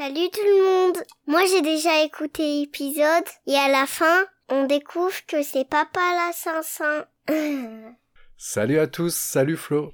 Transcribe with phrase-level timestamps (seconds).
[0.00, 5.26] Salut tout le monde Moi j'ai déjà écouté l'épisode et à la fin, on découvre
[5.28, 6.84] que c'est papa la 500.
[8.38, 9.92] Salut à tous, salut Flo.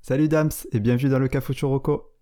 [0.00, 2.12] Salut Dams et bienvenue dans le Cafucho Rocco.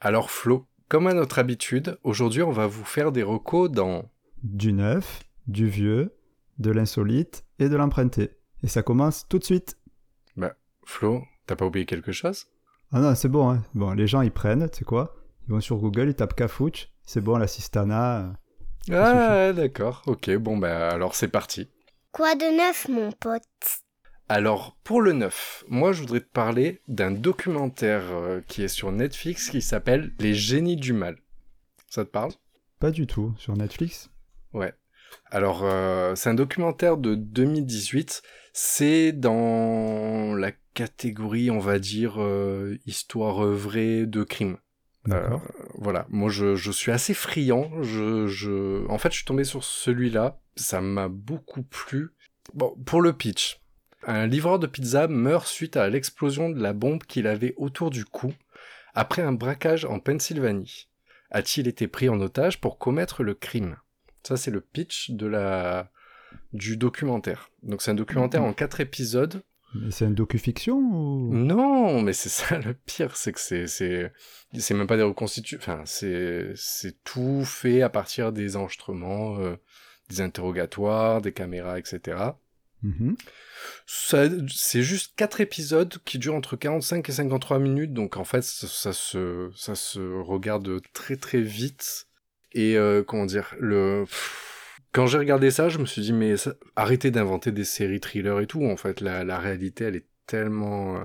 [0.00, 4.10] Alors Flo, comme à notre habitude, aujourd'hui on va vous faire des recos dans
[4.42, 6.16] Du neuf, du vieux,
[6.58, 8.30] de l'insolite et de l'emprunté.
[8.62, 9.76] Et ça commence tout de suite.
[10.38, 10.54] Bah,
[10.86, 12.46] Flo, t'as pas oublié quelque chose?
[12.90, 13.62] Ah non, c'est bon, hein.
[13.74, 15.14] Bon, les gens ils prennent, tu sais quoi?
[15.52, 18.32] Ils vont sur Google, ils tapent Cafouche, c'est bon, l'assistana.
[18.90, 21.68] euh, Ah, d'accord, ok, bon bah alors c'est parti.
[22.10, 23.42] Quoi de neuf mon pote?
[24.30, 28.92] Alors, pour le neuf, moi je voudrais te parler d'un documentaire euh, qui est sur
[28.92, 31.18] Netflix qui s'appelle Les génies du mal.
[31.90, 32.32] Ça te parle?
[32.78, 34.08] Pas du tout, sur Netflix?
[34.54, 34.72] Ouais.
[35.30, 38.22] Alors, euh, c'est un documentaire de 2018.
[38.54, 44.56] C'est dans la catégorie, on va dire, euh, histoire vraie de crime.
[45.10, 45.36] Euh,
[45.74, 47.70] voilà, moi je, je suis assez friand.
[47.82, 48.86] Je, je...
[48.88, 50.40] En fait, je suis tombé sur celui-là.
[50.56, 52.10] Ça m'a beaucoup plu.
[52.54, 53.60] Bon, pour le pitch.
[54.06, 58.04] Un livreur de pizza meurt suite à l'explosion de la bombe qu'il avait autour du
[58.04, 58.32] cou
[58.94, 60.88] après un braquage en Pennsylvanie.
[61.30, 63.76] A-t-il été pris en otage pour commettre le crime?
[64.22, 65.90] Ça, c'est le pitch de la...
[66.52, 67.50] du documentaire.
[67.62, 68.48] Donc, c'est un documentaire Mhm.
[68.48, 69.42] en quatre épisodes
[69.74, 71.32] Mais c'est une docu-fiction ou...
[71.32, 74.12] non, mais c'est ça le pire, c'est que c'est c'est
[74.58, 79.56] c'est même pas des reconstitutions, enfin c'est c'est tout fait à partir des enregistrements, euh,
[80.08, 82.18] des interrogatoires, des caméras, etc.
[82.82, 83.16] Mhm.
[83.86, 88.42] Ça, c'est juste quatre épisodes qui durent entre 45 et 53 minutes, donc en fait
[88.42, 92.08] ça, ça se ça se regarde très très vite
[92.52, 94.04] et euh, comment dire le
[94.92, 98.40] quand j'ai regardé ça, je me suis dit mais ça- arrêtez d'inventer des séries thrillers
[98.40, 98.64] et tout.
[98.64, 101.04] En fait, la, la réalité, elle est tellement, euh,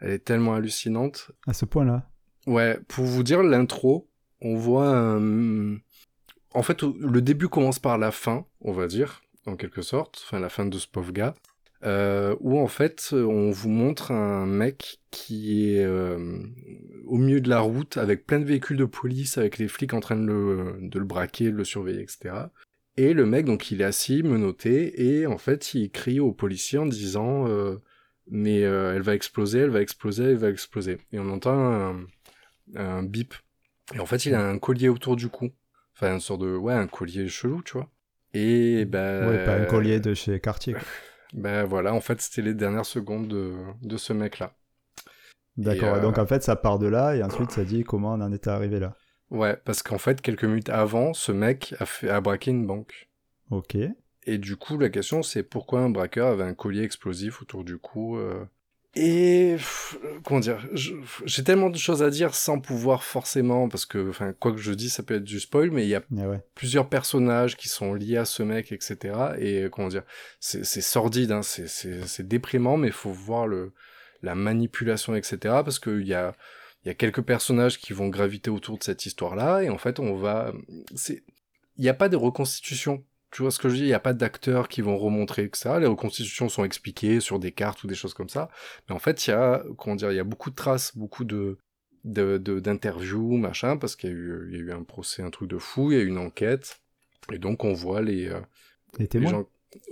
[0.00, 1.30] elle est tellement hallucinante.
[1.46, 2.08] À ce point-là.
[2.46, 4.08] Ouais, pour vous dire l'intro,
[4.40, 5.20] on voit.
[6.52, 10.40] En fait, le début commence par la fin, on va dire, en quelque sorte, enfin
[10.40, 11.34] la fin de ce pauvre gars,
[11.84, 16.38] euh, où en fait, on vous montre un mec qui est euh,
[17.06, 20.00] au milieu de la route avec plein de véhicules de police, avec les flics en
[20.00, 22.34] train de le, de le braquer, de le surveiller, etc.
[23.00, 26.78] Et le mec, donc, il est assis, menotté, et en fait, il crie aux policiers
[26.78, 27.76] en disant euh,
[28.30, 30.98] Mais euh, elle va exploser, elle va exploser, elle va exploser.
[31.10, 32.04] Et on entend un,
[32.76, 33.32] un bip.
[33.94, 35.48] Et en fait, il a un collier autour du cou.
[35.96, 36.54] Enfin, une sorte de.
[36.54, 37.88] Ouais, un collier chelou, tu vois.
[38.34, 39.26] Et ben.
[39.30, 40.74] Ouais, pas un collier de chez Cartier.
[41.32, 44.52] Ben voilà, en fait, c'était les dernières secondes de, de ce mec-là.
[45.56, 48.20] D'accord, euh, donc en fait ça part de là et ensuite ça dit comment on
[48.20, 48.96] en est arrivé là.
[49.30, 53.08] Ouais, parce qu'en fait, quelques minutes avant, ce mec a, fait, a braqué une banque.
[53.50, 53.76] Ok.
[54.26, 57.78] Et du coup, la question, c'est pourquoi un braqueur avait un collier explosif autour du
[57.78, 58.44] cou euh.
[58.96, 64.10] Et pff, comment dire J'ai tellement de choses à dire sans pouvoir forcément, parce que,
[64.10, 66.28] enfin, quoi que je dis, ça peut être du spoil, mais il y a Ah
[66.28, 66.40] ouais.
[66.56, 69.14] plusieurs personnages qui sont liés à ce mec, etc.
[69.38, 70.02] Et comment dire
[70.40, 73.72] C'est c'est sordide, hein, c'est- c'est c'est déprimant, mais il faut voir le
[74.22, 75.38] la manipulation, etc.
[75.64, 76.34] Parce qu'il y a
[76.84, 79.98] il y a quelques personnages qui vont graviter autour de cette histoire-là, et en fait,
[80.00, 80.52] on va...
[80.94, 81.22] c'est
[81.76, 83.04] Il n'y a pas de reconstitution.
[83.32, 83.82] Tu vois ce que je dis?
[83.82, 85.78] Il n'y a pas d'acteurs qui vont remontrer, etc.
[85.78, 88.48] Les reconstitutions sont expliquées sur des cartes ou des choses comme ça.
[88.88, 91.24] Mais en fait, il y a, comment dire, il y a beaucoup de traces, beaucoup
[91.24, 91.58] de
[92.02, 95.22] de- de- d'interviews, machin, parce qu'il y, a eu- il y a eu un procès,
[95.22, 96.80] un truc de fou, il y a eu une enquête.
[97.30, 98.26] Et donc, on voit les...
[98.28, 98.40] euh,
[98.98, 99.46] Les les témoins gens...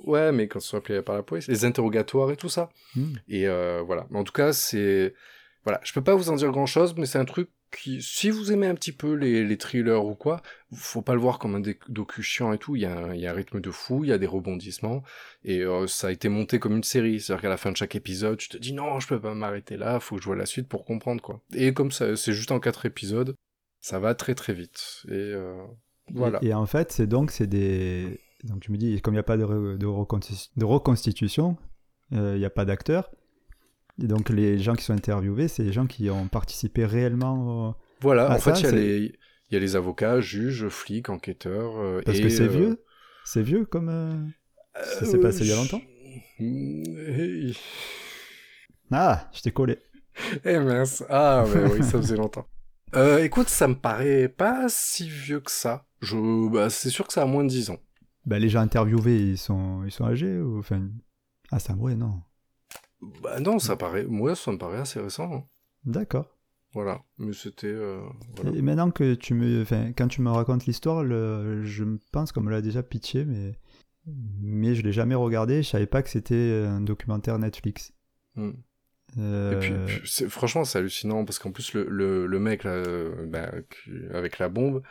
[0.04, 2.70] Ouais, mais quand ils sont appelés par la police, les interrogatoires et tout ça.
[2.96, 3.12] Hmm.
[3.28, 4.06] Et euh, voilà.
[4.10, 5.14] Mais en tout cas, c'est.
[5.68, 8.30] Voilà, je peux pas vous en dire grand chose, mais c'est un truc qui, si
[8.30, 10.40] vous aimez un petit peu les, les thrillers ou quoi,
[10.72, 12.74] faut pas le voir comme un docu chiant et tout.
[12.74, 15.02] Il y, a un, y a un rythme de fou, il y a des rebondissements,
[15.44, 17.20] et euh, ça a été monté comme une série.
[17.20, 19.76] C'est-à-dire qu'à la fin de chaque épisode, tu te dis non, je peux pas m'arrêter
[19.76, 21.42] là, faut que je vois la suite pour comprendre quoi.
[21.52, 23.34] Et comme ça, c'est juste en quatre épisodes,
[23.82, 25.02] ça va très très vite.
[25.08, 25.62] Et euh,
[26.14, 26.38] voilà.
[26.40, 28.18] Et, en fait, c'est donc c'est des.
[28.44, 31.58] Donc tu me dis, comme il n'y a pas de, de, reconsti- de reconstitution,
[32.14, 33.10] euh, il n'y a pas d'acteurs.
[34.02, 37.68] Et donc les gens qui sont interviewés, c'est les gens qui ont participé réellement.
[37.70, 39.12] au- Voilà, en fait, il y, a les,
[39.50, 41.78] il y a les avocats, juges, flics, enquêteurs.
[41.78, 42.84] euh, Parce et, que c'est euh, vieux.
[43.24, 43.88] C'est vieux comme.
[43.88, 44.14] euh,
[44.84, 45.82] Ça s'est euh, passé il y a longtemps
[46.38, 47.58] je-
[48.90, 49.78] Ah, je t'ai collé.
[50.44, 51.04] Eh mince.
[51.08, 52.46] Ah, ouais, oui, ça faisait longtemps.
[52.94, 55.84] Euh, écoute, ça me paraît pas si vieux que ça.
[56.00, 57.76] Je, bah, c'est sûr que ça a moins de 10 ans.
[58.24, 60.88] Bah, les gens interviewés, ils sont, ils sont âgés ou enfin.
[61.50, 62.22] Ah, ça, ouais, non.
[63.00, 65.32] Bah non, ça paraît, moi, ça me paraît assez récent.
[65.32, 65.44] hein.
[65.84, 66.36] D'accord.
[66.74, 68.02] Voilà, mais c'était, euh,
[68.36, 68.50] voilà.
[68.56, 71.64] Et maintenant que tu me, enfin, quand tu me racontes l'histoire, le...
[71.64, 73.58] je pense qu'on me l'a déjà pitché, mais
[74.40, 75.62] mais je l'ai jamais regardé.
[75.62, 77.92] Je savais pas que c'était un documentaire Netflix.
[78.36, 78.50] Hmm.
[79.16, 83.26] Euh, Et puis, franchement, c'est hallucinant parce qu'en plus, le, le, le mec là, euh,
[83.26, 83.50] bah,
[84.12, 84.82] avec la bombe,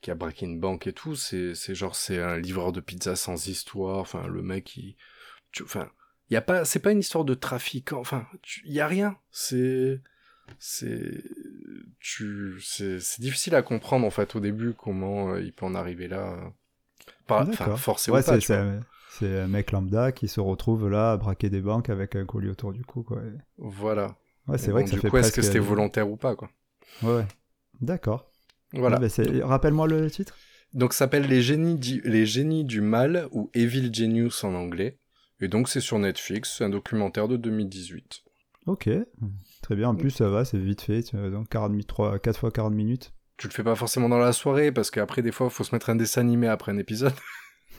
[0.00, 3.48] qui a braqué une banque et tout, c'est genre, c'est un livreur de pizza sans
[3.48, 3.98] histoire.
[3.98, 4.96] Enfin, le mec, il.
[5.52, 5.64] tu-
[6.30, 7.92] Y a pas, c'est pas une histoire de trafic.
[7.92, 9.16] Enfin, tu- y a rien.
[9.30, 10.00] C'est.
[10.58, 11.22] C'est.
[12.00, 12.60] Tu.
[12.62, 16.08] C'est c'est difficile à comprendre en fait au début comment euh, il peut en arriver
[16.08, 16.34] là.
[16.34, 16.48] euh.
[17.26, 17.78] Pas, enfin, D'accord.
[17.80, 21.60] forcé ouais, ou pas, c'est un, mec lambda qui se retrouve là à braquer des
[21.60, 23.02] banques avec un collier autour du cou.
[23.02, 23.20] Quoi.
[23.56, 24.16] Voilà.
[24.46, 25.36] Ouais, c'est vrai que ça du fait coup, est-ce presque...
[25.36, 26.50] que c'était volontaire ou pas, quoi
[27.02, 27.26] Ouais.
[27.80, 28.30] D'accord.
[28.72, 28.98] Voilà.
[28.98, 30.36] Ouais, bah, Rappelle-moi le titre.
[30.72, 32.00] Donc, ça s'appelle les génies, du...
[32.04, 34.98] les génies du mal ou Evil Genius en anglais.
[35.40, 36.56] Et donc, c'est sur Netflix.
[36.58, 38.22] C'est un documentaire de 2018.
[38.66, 38.88] Ok,
[39.62, 39.88] très bien.
[39.88, 41.02] En plus, ça va, c'est vite fait.
[41.14, 43.12] Donc 40 minutes, 3, 4 fois 40 minutes.
[43.38, 45.74] Tu le fais pas forcément dans la soirée parce qu'après, des fois, il faut se
[45.74, 47.14] mettre un dessin animé après un épisode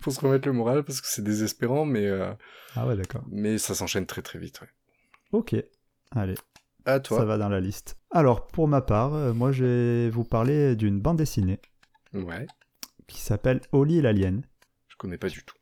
[0.00, 2.32] pour se remettre le moral parce que c'est désespérant, mais, euh,
[2.76, 3.24] ah ouais, d'accord.
[3.30, 4.60] mais ça s'enchaîne très très vite.
[4.60, 4.68] Ouais.
[5.32, 5.54] Ok,
[6.12, 6.34] allez,
[6.86, 7.24] À ça toi.
[7.24, 7.96] va dans la liste.
[8.10, 11.60] Alors, pour ma part, euh, moi, je vais vous parler d'une bande dessinée
[12.12, 12.46] Ouais.
[13.08, 14.42] qui s'appelle Oli et l'Alien.
[14.88, 15.56] Je connais pas du tout.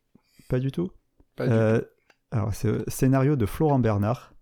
[0.53, 0.91] Pas du tout
[1.35, 1.81] Pas du Euh,
[2.29, 4.35] Alors, c'est scénario de Florent Bernard.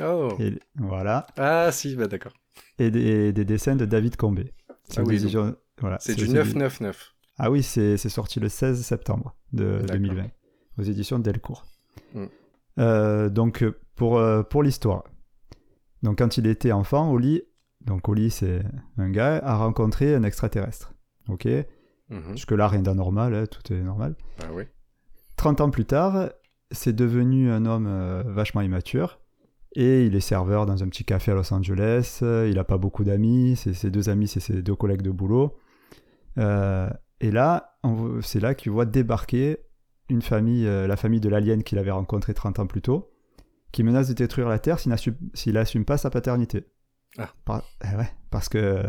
[0.00, 0.30] Oh.
[0.40, 1.28] Et, voilà.
[1.36, 2.32] Ah, si, bah d'accord.
[2.80, 4.52] Et des, des dessins de David Combé.
[4.96, 7.14] Ah une oui, décision- voilà, C'est du c'est 999.
[7.38, 9.98] Ah oui, c'est c'est sorti le 16 septembre de D'accord.
[9.98, 10.30] 2020
[10.78, 11.64] aux éditions Delcourt.
[12.12, 12.24] Mm.
[12.80, 13.64] Euh, donc
[13.94, 15.04] pour, euh, pour l'histoire.
[16.02, 17.42] Donc quand il était enfant, Oli,
[17.82, 18.64] donc Oli c'est
[18.98, 20.92] un gars, a rencontré un extraterrestre.
[21.28, 21.46] Ok?
[22.08, 22.32] Mhm.
[22.32, 24.16] Jusque là rien d'anormal, hein, tout est normal.
[24.40, 24.64] Bah oui.
[25.42, 26.30] 30 ans plus tard,
[26.70, 29.18] c'est devenu un homme euh, vachement immature.
[29.74, 32.18] Et il est serveur dans un petit café à Los Angeles.
[32.22, 33.56] il n'a pas beaucoup d'amis.
[33.56, 35.56] C'est ses deux amis, c'est ses deux collègues de boulot.
[36.38, 36.88] Euh,
[37.20, 37.76] et là,
[38.20, 39.58] c'est là qu'il voit débarquer
[40.08, 43.10] une famille, euh, la famille de l'alien qu'il avait rencontré 30 ans plus tôt,
[43.72, 44.92] qui menace de détruire la Terre s'il
[45.54, 46.66] n'assume, pas sa paternité.
[47.18, 47.30] Ah.
[47.44, 48.80] Par- eh ouais, parce que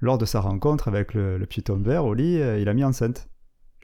[0.00, 2.82] lors de sa rencontre avec le, le petit homme vert, Oli, euh, il a mis
[2.82, 3.28] enceinte.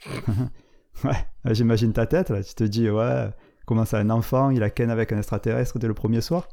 [1.04, 2.42] ouais, j'imagine ta tête, là.
[2.42, 3.28] Tu te dis, ouais,
[3.66, 6.48] comment ça, un enfant, il a ken avec un extraterrestre dès le premier soir?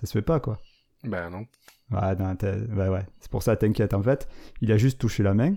[0.00, 0.58] Ça se fait pas, quoi.
[1.04, 1.46] Bah non.
[1.90, 3.06] Ouais, non, t'es- ouais.
[3.20, 4.28] C'est pour ça, t'inquiète, en fait.
[4.60, 5.54] Il a juste touché la main.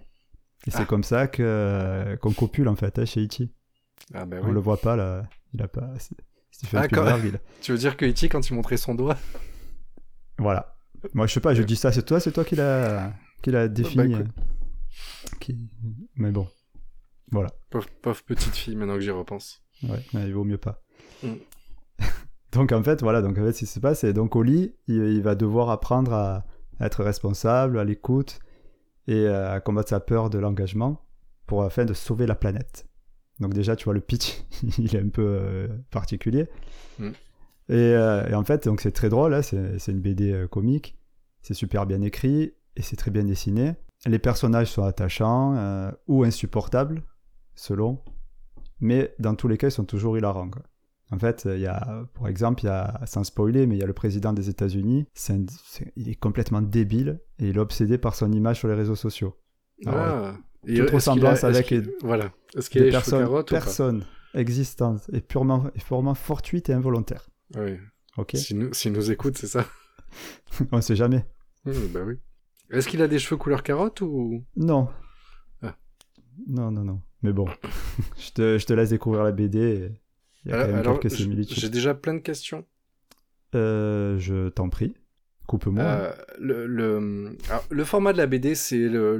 [0.67, 0.85] Et c'est Ah.
[0.85, 3.51] comme ça que, qu'on copule, en fait, hein, chez Ichi.
[4.13, 4.53] Ah bah On oui.
[4.53, 5.23] le voit pas, là.
[5.53, 5.89] Il a pas...
[6.73, 9.17] Ah, quand- Spielberg, il- Tu veux dire que E.T., quand il montrait son doigt
[10.37, 10.75] Voilà.
[11.13, 13.11] Moi, je sais pas, je dis ça, c'est toi, c'est toi qui l'a,
[13.41, 14.13] qui l'a défini.
[14.15, 14.23] euh,
[15.39, 15.57] qui...
[16.15, 16.47] Mais bon.
[17.31, 17.49] Voilà.
[17.69, 19.61] pauvre, pauvre petite fille, maintenant que j'y repense.
[19.83, 20.81] Ouais, mais il vaut mieux pas.
[21.23, 21.33] Mm.
[22.51, 24.97] donc en fait, voilà, donc en fait, ce qui se passe, c'est donc Oli, il,
[24.97, 26.45] il va devoir apprendre à,
[26.79, 28.39] à être responsable, à l'écoute
[29.07, 31.05] et à combattre sa peur de l'engagement
[31.45, 32.85] pour afin de sauver la planète.
[33.41, 34.43] Donc déjà, tu vois, le pitch,
[34.77, 36.47] il est un peu euh, particulier.
[36.99, 37.09] Mm.
[37.69, 40.47] Et, euh, et en fait, donc c'est très drôle, hein, c'est c'est une BD euh,
[40.47, 40.97] comique,
[41.41, 43.73] c'est super bien écrit et c'est très bien dessiné.
[44.05, 47.03] Les personnages sont attachants ou insupportables,
[47.55, 47.99] selon
[48.83, 50.49] mais dans tous les cas, ils sont toujours hilarants.
[50.49, 50.63] quoi.
[51.11, 53.83] En fait, il y a, pour exemple, il y a, sans spoiler, mais il y
[53.83, 55.05] a le président des États-Unis,
[55.97, 59.35] il est complètement débile et il est obsédé par son image sur les réseaux sociaux.
[59.85, 60.37] Alors, ah.
[60.65, 62.31] Et toute qu'il ressemblance a- avec les- Voilà.
[62.55, 63.49] Est-ce qu'il Des cheveux personnes, carottes
[64.33, 67.29] existantes et purement, et purement fortuites et involontaires.
[67.55, 67.77] Oui.
[68.17, 68.57] Ok S'il
[68.93, 69.65] nous, écoute, c'est ça
[70.71, 71.25] On sait jamais.
[71.65, 72.15] Mmh, Bah oui.
[72.71, 74.43] Est-ce qu'il a des cheveux couleur carotte ou?
[74.55, 74.87] Non.
[76.47, 77.01] Non, non, non.
[77.23, 77.45] Mais bon,
[78.17, 79.91] je, te, je te laisse découvrir la BD.
[80.45, 81.57] Il y a quand même Alors, quelques j- similitudes.
[81.59, 82.65] J'ai déjà plein de questions.
[83.55, 84.95] Euh, je t'en prie.
[85.47, 85.83] Coupe-moi.
[85.83, 89.19] Euh, le, le, alors, le format de la BD, c'est le,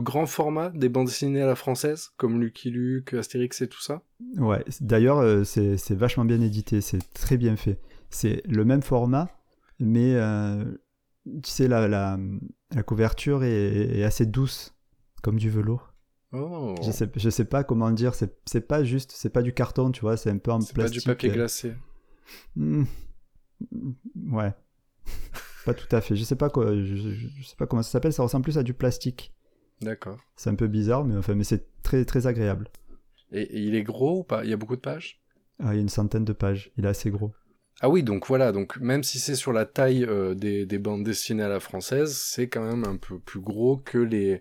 [0.00, 4.02] grand format des bandes dessinées à la française, comme Lucky Luke, Astérix et tout ça.
[4.38, 7.78] Ouais, d'ailleurs, euh, c'est c'est vachement bien édité, c'est très bien fait.
[8.08, 9.28] C'est le même format,
[9.78, 10.64] mais euh,
[11.42, 12.18] tu sais, la, la,
[12.74, 14.74] la couverture est, est assez douce,
[15.22, 15.91] comme du velours.
[16.32, 16.74] Oh.
[16.82, 20.00] Je, sais, je sais pas comment dire, c'est pas juste, c'est pas du carton, tu
[20.00, 21.02] vois, c'est un peu en C'est pas plastique.
[21.02, 21.74] du papier euh, glacé.
[22.56, 22.84] hmm,
[24.30, 24.52] Ouais.
[25.66, 26.16] pas tout à fait.
[26.16, 27.10] Je sais pas quoi, je, je-
[27.40, 29.32] je sais pas comment ça s'appelle, ça ressemble plus à du plastique.
[29.80, 30.18] D'accord.
[30.36, 32.68] C'est un peu bizarre, mais enfin, mais c'est très très agréable.
[33.32, 34.44] Et, et il est gros ou pas?
[34.44, 35.20] Il y a beaucoup de pages?
[35.58, 37.32] Ah, il y a une centaine de pages, il est assez gros.
[37.80, 41.02] Ah oui, donc voilà, donc même si c'est sur la taille euh, des, des bandes
[41.04, 44.40] dessinées à la française, c'est quand même un peu plus gros que les,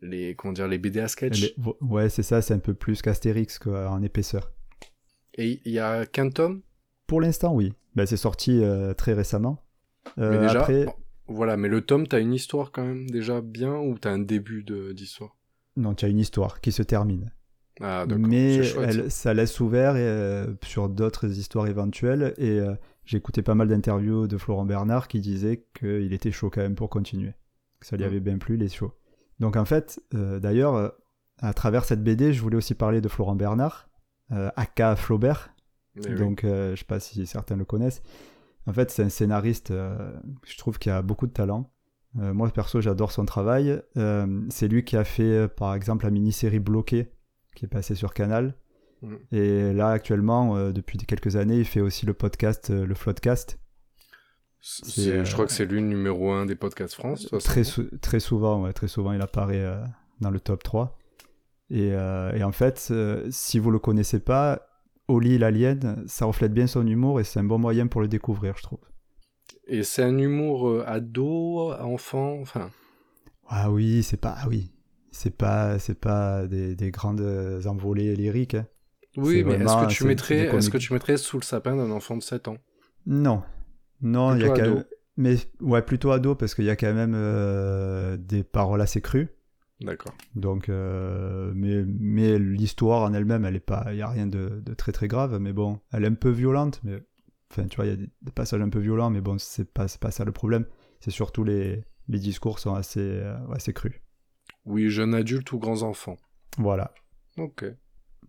[0.00, 1.54] les, comment dire, les BD à sketch.
[1.80, 4.52] Ouais, c'est ça, c'est un peu plus qu'Astérix en épaisseur.
[5.34, 6.62] Et il y a qu'un tome?
[7.06, 7.72] Pour l'instant, oui.
[7.94, 9.62] Ben, c'est sorti euh, très récemment.
[10.18, 10.94] Euh, Mais déjà, Après, bon,
[11.28, 14.64] voilà, mais le tome, t'as une histoire quand même déjà bien ou t'as un début
[14.94, 15.36] d'histoire?
[15.76, 17.32] Non, tu as une histoire qui se termine.
[17.80, 18.98] Ah, mais chouette, ça.
[19.02, 22.32] elle- ça laisse ouvert et, euh, sur d'autres histoires éventuelles.
[22.38, 22.74] Et euh,
[23.12, 26.88] écouté pas mal d'interviews de Florent Bernard qui disait qu'il était chaud quand même pour
[26.88, 27.34] continuer.
[27.80, 28.08] Que ça lui Mm.
[28.08, 28.92] avait bien plu, les shows.
[29.40, 30.88] Donc en fait, euh, d'ailleurs, euh,
[31.38, 33.88] à travers cette BD, je voulais aussi parler de Florent Bernard,
[34.32, 35.50] euh, aka Flaubert.
[35.96, 36.18] Mais oui.
[36.18, 38.02] Donc je sais pas si certains le connaissent.
[38.66, 41.70] En fait, c'est un scénariste, je trouve qu'il a beaucoup de talent.
[42.14, 43.80] Moi, perso, j'adore son travail.
[44.50, 47.12] C'est lui qui a fait, par exemple, la mini-série Bloqué,
[47.54, 48.54] qui est passée sur Canal.
[49.02, 49.14] Mm.
[49.32, 53.58] Et là, actuellement, euh, depuis quelques années, il fait aussi le podcast, euh, le Floodcast.
[54.68, 57.28] C'est- euh, Je crois que c'est lui le numéro un des podcasts France.
[57.44, 59.84] Très, sou- très souvent, ouais, très souvent, il apparaît euh,
[60.20, 60.98] dans le top 3.
[61.70, 62.92] Et, euh, et en fait,
[63.30, 64.68] si vous le connaissez pas,
[65.08, 68.56] Oli l'alien, ça reflète bien son humour et c'est un bon moyen pour le découvrir,
[68.56, 68.80] je trouve.
[69.68, 72.70] Et c'est un humour ado, enfant, enfin.
[73.48, 74.72] Ah oui, c'est pas, ah oui,
[75.12, 77.20] c'est pas, c'est pas des, des grandes
[77.66, 78.54] envolées lyriques.
[78.54, 78.66] hein.
[79.16, 82.16] Oui, mais est-ce que tu mettrais, est-ce que tu mettrais sous le sapin d'un enfant
[82.16, 82.58] de 7 ans?
[83.06, 83.42] Non,
[84.02, 84.84] non, il y a quand même,
[85.16, 89.28] mais ouais, plutôt ado parce qu'il y a quand même euh, des paroles assez crues.
[89.80, 90.14] D'accord.
[90.34, 94.62] Donc, euh, mais, mais l'histoire en elle-même, elle est pas, il y a rien de,
[94.64, 97.02] de très très grave, mais bon, elle est un peu violente, mais
[97.50, 99.70] enfin, tu vois, il y a des, des passages un peu violents, mais bon, c'est
[99.70, 100.64] pas, c'est pas ça le problème.
[101.00, 104.00] C'est surtout les, les discours sont assez, euh, assez crus.
[104.64, 106.16] Oui, jeune adulte ou grands enfants.
[106.58, 106.92] Voilà.
[107.36, 107.64] Ok.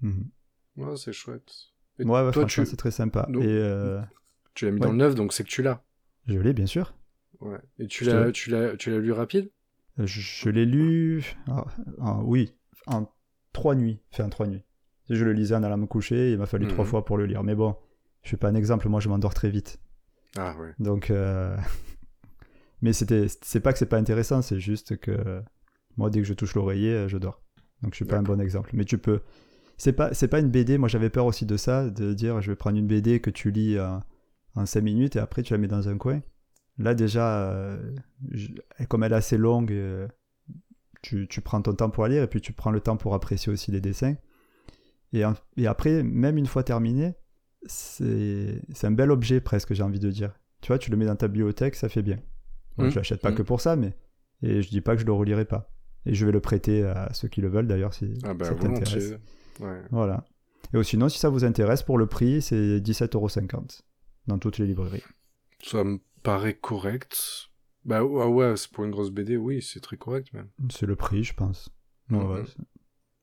[0.01, 0.29] Mhm.
[0.75, 1.49] Ouais, c'est chouette.
[1.97, 3.25] Et Ouais, ouais, toi, franchement, tu, c'est très sympa.
[3.29, 4.01] Donc- Et euh,
[4.57, 4.85] tu l'as mis Ouais.
[4.87, 5.83] dans le neuf, donc c'est que tu l'as.
[6.27, 6.93] je l'ai, bien sûr.
[7.39, 7.59] Ouais.
[7.79, 9.49] Et tu l'as, tu l'as, tu l'as lu rapide?
[9.99, 11.65] Je, je l'ai lu, ah,
[12.01, 12.53] ah, oui,
[12.87, 13.07] en
[13.53, 13.99] trois nuits.
[14.13, 14.63] Enfin, en trois nuits.
[15.09, 16.71] Je le lisais en allant me coucher, il m'a fallu Mhm.
[16.71, 17.43] trois fois pour le lire.
[17.43, 17.75] Mais bon,
[18.23, 19.79] je suis pas un exemple, moi je m'endors très vite.
[20.37, 20.73] Ah ouais.
[20.79, 21.55] Donc, euh,
[22.81, 25.41] mais c'était, c'est pas que c'est pas intéressant, c'est juste que
[25.95, 27.41] moi, dès que je touche l'oreiller, euh, je dors.
[27.81, 28.71] Donc, je suis pas un bon exemple.
[28.73, 29.21] Mais tu peux.
[29.77, 30.77] C'est pas, c'est pas une BD.
[30.79, 33.51] Moi, j'avais peur aussi de ça, de dire, je vais prendre une BD que tu
[33.51, 33.97] lis euh,
[34.57, 36.21] en 5 minutes et après tu la mets dans un coin.
[36.79, 37.95] Là, déjà, euh,
[38.31, 38.49] je-
[38.87, 40.07] comme elle est assez longue, euh,
[41.01, 43.13] tu, tu prends ton temps pour la lire et puis tu prends le temps pour
[43.15, 44.15] apprécier aussi les dessins.
[45.13, 47.15] Et, en- et après, même une fois terminé,
[47.65, 50.33] c'est un bel objet presque, j'ai envie de dire.
[50.61, 52.17] Tu vois, tu le mets dans ta bibliothèque, ça fait bien.
[52.77, 52.89] Bon, Mhm.
[52.91, 53.37] Je l'achète pas Mhm.
[53.37, 53.93] que pour ça, mais
[54.43, 55.71] et je dis pas que je le relirai pas.
[56.05, 58.55] Et je vais le prêter à ceux qui le veulent d'ailleurs si Ah bah ça
[58.55, 59.13] t'intéresse.
[59.59, 59.81] Ouais.
[59.91, 60.23] Voilà.
[60.73, 63.83] Et sinon, si ça vous intéresse, pour le prix, c'est 17,50€
[64.27, 65.03] dans toutes les librairies.
[65.63, 67.49] Ça me paraît correct.
[67.85, 70.49] Bah ouais, ouais, c'est pour une grosse BD, oui, c'est très correct même.
[70.69, 71.69] C'est le prix, je pense.
[72.09, 72.43] Ouais,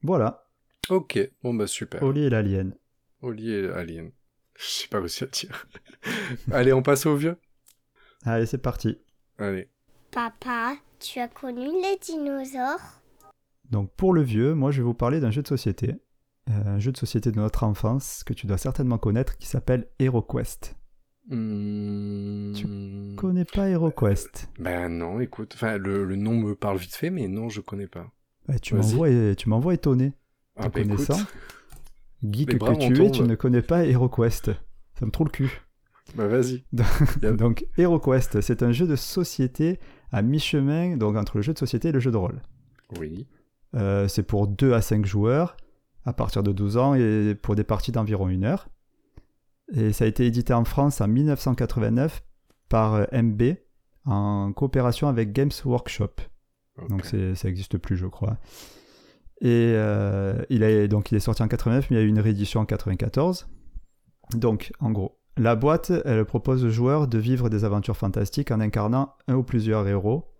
[0.03, 0.49] voilà.
[0.91, 2.03] Ok, bon bah super.
[2.03, 2.75] Oli et l'alien.
[3.23, 4.11] Oli et Alien.
[4.57, 5.67] J'ai pas réussi à dire.
[6.53, 7.39] Allez, on passe au vieux
[8.25, 8.99] Allez, c'est parti.
[9.39, 9.71] Allez.
[10.11, 13.03] Papa, tu as connu les dinosaures?
[13.71, 15.95] Donc pour le vieux, moi je vais vous parler d'un jeu de société.
[16.51, 19.89] Euh, un jeu de société de notre enfance que tu dois certainement connaître qui s'appelle
[19.99, 20.77] HeroQuest.
[21.28, 22.52] Hmm...
[23.16, 27.28] Connais pas HeroQuest Ben non, écoute, enfin le, le nom me parle vite fait, mais
[27.28, 28.11] non, je connais pas.
[28.61, 30.12] Tu m'envoies tu m'envoies étonné.
[30.57, 31.19] Ah Te bah connaissant
[32.23, 34.50] Geek bras que tu es, tu ne connais pas HeroQuest.
[34.99, 35.62] Ça me trouve le cul.
[36.14, 36.64] bah vas-y.
[37.37, 39.78] Donc HeroQuest, c'est un jeu de société
[40.12, 42.40] à mi-chemin donc entre le jeu de société et le jeu de rôle.
[43.00, 43.26] Oui.
[43.75, 45.57] Euh, c'est pour 2 à 5 joueurs
[46.04, 48.69] à partir de 12 ans et pour des parties d'environ une heure.
[49.73, 52.23] Et ça a été édité en France en 1989
[52.68, 53.42] par euh, MB
[54.04, 56.11] en coopération avec Games Workshop.
[56.78, 56.88] ok.
[56.88, 58.37] Donc c'est- ça n'existe plus, je crois.
[59.40, 62.09] Et euh, il, est, donc il est sorti en 89, mais il y a eu
[62.09, 63.47] une réédition en 94.
[64.35, 68.61] Donc, en gros, la boîte, elle propose aux joueurs de vivre des aventures fantastiques en
[68.61, 70.30] incarnant un ou plusieurs héros,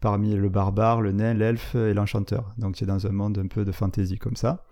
[0.00, 2.52] parmi le barbare, le nain, l'elfe et l'enchanteur.
[2.58, 4.64] Donc c'est dans un monde un peu de fantasy comme ça.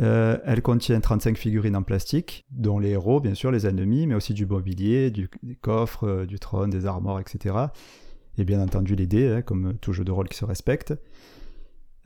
[0.00, 4.14] Euh, elle contient 35 figurines en plastique, dont les héros, bien sûr, les ennemis, mais
[4.14, 7.56] aussi du mobilier, du, des coffres, euh, du trône, des armoires, etc.
[8.36, 10.94] Et bien entendu les dés, hein, comme tout jeu de rôle qui se respecte.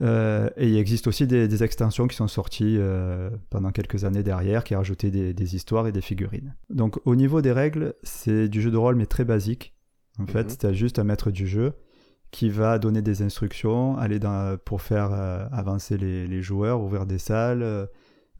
[0.01, 2.79] Euh, et il existe aussi des, des extensions qui sont sorties
[3.51, 6.55] pendant quelques années derrière, qui rajoutaient des, des histoires et des figurines.
[6.71, 9.75] Donc au niveau des règles, c'est du jeu de rôle mais très basique.
[10.19, 10.57] En fait, Mhm.
[10.59, 11.73] tu as juste un maître du jeu
[12.33, 17.05] qui va donner des instructions, aller dans, pour faire euh, avancer les, les joueurs, ouvrir
[17.05, 17.85] des salles, euh,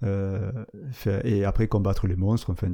[0.02, 0.52] euh,
[0.92, 2.50] faire- et après combattre les monstres.
[2.50, 2.68] Enfin,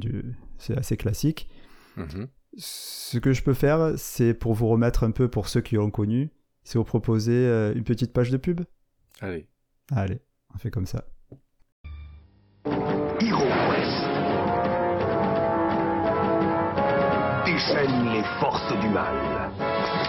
[0.58, 1.48] c'est assez classique.
[1.96, 2.26] Mhm.
[2.56, 5.90] Ce que je peux faire, c'est pour vous remettre un peu pour ceux qui l'ont
[5.90, 6.30] connu,
[6.64, 8.62] c'est vous proposer euh, une petite page de pub.
[9.20, 9.46] Allez.
[9.92, 10.20] Allez,
[10.54, 11.04] on fait comme ça.
[13.20, 14.06] HeroQuest.
[17.44, 19.14] Déchaîne les forces du mal.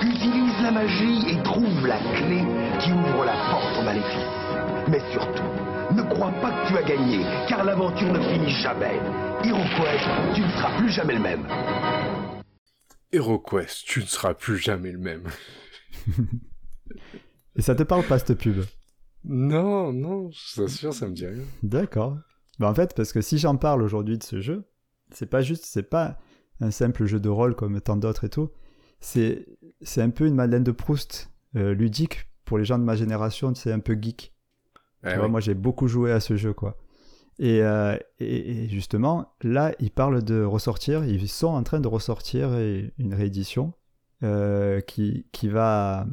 [0.01, 0.40] Utilise
[0.71, 2.43] la magie et trouve la clé
[2.79, 4.89] qui ouvre la porte au maléfice.
[4.89, 5.43] Mais surtout,
[5.93, 8.97] Ne crois pas que tu as gagné, car l'aventure ne finit jamais.
[9.43, 11.45] HeroQuest, tu ne seras plus jamais le même.
[13.11, 15.23] HeroQuest, tu ne seras plus jamais le même.
[17.57, 18.63] Et ça te parle pas cette pub?
[19.25, 21.43] Non, non, je t'assure, ça me dit rien.
[21.61, 22.17] D'accord.
[22.59, 24.63] Bah en fait, parce que si j'en parle aujourd'hui de ce jeu,
[25.11, 26.17] c'est pas juste, c'est pas
[26.61, 28.49] un simple jeu de rôle comme tant d'autres et tout.
[29.01, 29.45] C'est,
[29.81, 33.53] c'est un peu une Madeleine de Proust euh, ludique pour les gens de ma génération,
[33.55, 34.33] c'est un peu geek.
[35.03, 35.31] Eh Tu vois, oui.
[35.31, 36.77] moi j'ai beaucoup joué à ce jeu quoi.
[37.39, 41.87] Et, euh, et- et justement, là, ils parlent de ressortir, ils sont en train de
[41.87, 42.51] ressortir
[42.99, 43.73] une réédition
[44.23, 46.05] euh, qui, qui va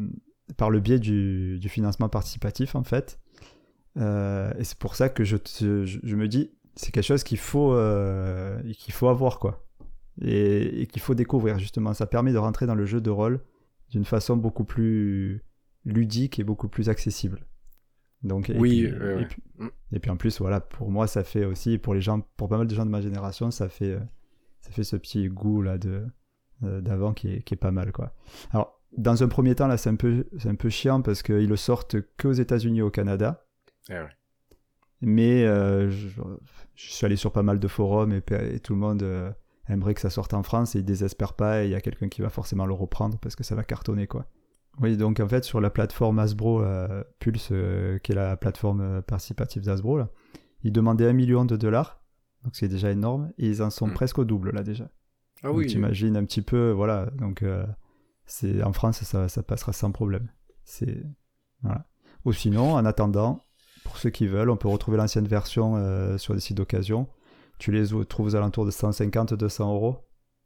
[0.57, 3.18] par le biais du, du financement participatif en fait.
[3.97, 7.38] Et c'est pour ça que je, te- je, je me dis, c'est quelque chose qu'il
[7.38, 7.76] faut,
[8.78, 9.67] qu'il faut avoir quoi.
[10.20, 11.94] Et, et qu'il faut découvrir justement.
[11.94, 13.40] Ça permet de rentrer dans le jeu de rôle
[13.90, 15.42] d'une façon beaucoup plus
[15.84, 17.46] ludique et beaucoup plus accessible.
[18.25, 19.68] Donc, et Oui, puis- et puis- Mm.
[19.92, 22.58] et puis en plus, voilà, pour moi, ça fait aussi, pour les gens, pour pas
[22.58, 24.00] mal de gens de ma génération, ça fait, euh,
[24.60, 26.04] ça fait ce petit goût là de
[26.64, 28.12] euh, d'avant qui est, qui est pas mal quoi.
[28.50, 31.48] Alors, dans un premier temps là, c'est un peu, c'est un peu chiant parce qu'ils
[31.48, 33.46] le sortent que aux États-Unis et au Canada.
[33.88, 34.08] Eh ouais.
[35.00, 36.08] Mais euh, je,
[36.75, 38.22] je suis allé sur pas mal de forums et,
[38.52, 39.30] et tout le monde euh,
[39.68, 42.08] aimerait que ça sorte en France et ils désespèrent pas et il y a quelqu'un
[42.08, 44.26] qui va forcément le reprendre parce que ça va cartonner quoi.
[44.80, 48.80] Oui, donc en fait sur la plateforme Hasbro euh, Pulse, euh, qui est la plateforme
[48.80, 50.08] euh, participative d'Hasbro, là,
[50.62, 52.00] ils demandaient un million de dollars,
[52.44, 53.94] donc c'est déjà énorme, et ils en sont Mm.
[53.94, 54.88] presque au double là déjà.
[55.42, 55.66] Ah Donc, oui.
[55.66, 57.06] T'imagines un petit peu, voilà.
[57.18, 57.64] Donc, euh,
[58.26, 60.28] c'est en France, ça, ça passera sans problème.
[60.64, 61.04] C'est
[61.62, 61.87] voilà.
[62.25, 63.44] Ou sinon, en attendant,
[63.84, 67.08] pour ceux qui veulent, on peut retrouver l'ancienne version sur des sites d'occasion.
[67.59, 69.99] Tu les ou- trouves aux alentours de 150-200 euros.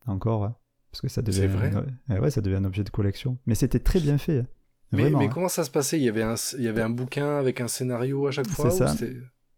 [0.06, 0.56] Encore, hein,
[0.90, 1.46] parce que ça devient.
[1.46, 1.72] Vrai
[2.08, 3.38] ouais, ouais, ça devient un objet de collection.
[3.46, 4.40] Mais c'était très bien fait.
[4.40, 4.46] hein.
[4.92, 5.18] Mais, Vraiment.
[5.20, 5.30] mais hein.
[5.32, 5.98] comment ça se passait?
[5.98, 8.70] Il y, avait un, il y avait un bouquin avec un scénario à chaque fois
[8.70, 8.94] C'est ça.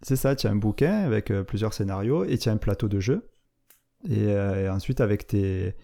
[0.02, 2.88] C'est ça, tu as un bouquin avec euh, plusieurs scénarios et tu as un plateau
[2.88, 3.30] de jeu.
[4.08, 5.74] Et, euh, et ensuite, avec tes.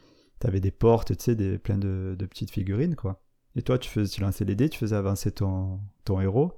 [0.40, 3.22] Tu avais des portes, tu sais, des, plein de, de petites figurines, quoi.
[3.56, 6.52] Et toi, tu, faisais, tu lançais les dés, tu faisais avancer ton, ton héros.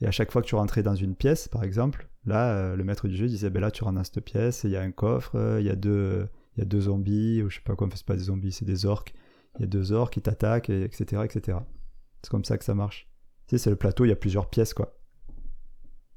[0.00, 2.84] Et à chaque fois que tu rentrais dans une pièce, par exemple, là, euh, le
[2.84, 4.90] maître du jeu disait ben là, tu rentres dans cette pièce, il y a un
[4.90, 7.76] coffre, euh, il y a deux, il y a deux zombies, ou je sais pas
[7.76, 9.14] quoi, c'est pas des zombies, c'est des orques.
[9.58, 11.58] Il y a deux orques qui t'attaquent, et etc., etc.
[12.22, 13.08] C'est comme ça que ça marche.
[13.46, 14.98] Tu sais, c'est le plateau, il y a plusieurs pièces, quoi.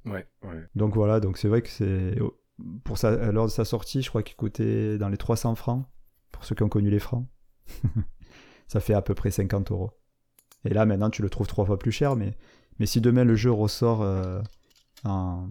[0.05, 0.65] Ouais, ouais.
[0.75, 2.17] Donc voilà, donc c'est vrai que c'est
[2.83, 5.85] pour ça lors de sa sortie, je crois qu'il coûtait dans les 300 francs
[6.31, 7.27] pour ceux qui ont connu les francs.
[8.67, 9.91] ça fait à peu près 50 euros.
[10.65, 12.37] Et là maintenant tu le trouves trois fois plus cher, mais
[12.79, 14.41] mais si demain le jeu ressort euh,
[15.03, 15.49] en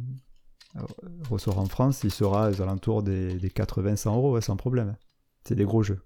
[1.28, 4.96] ressort en France, il sera aux alentours des, des 80-100 euros ouais, sans problème.
[5.44, 6.00] C'est des gros jeux,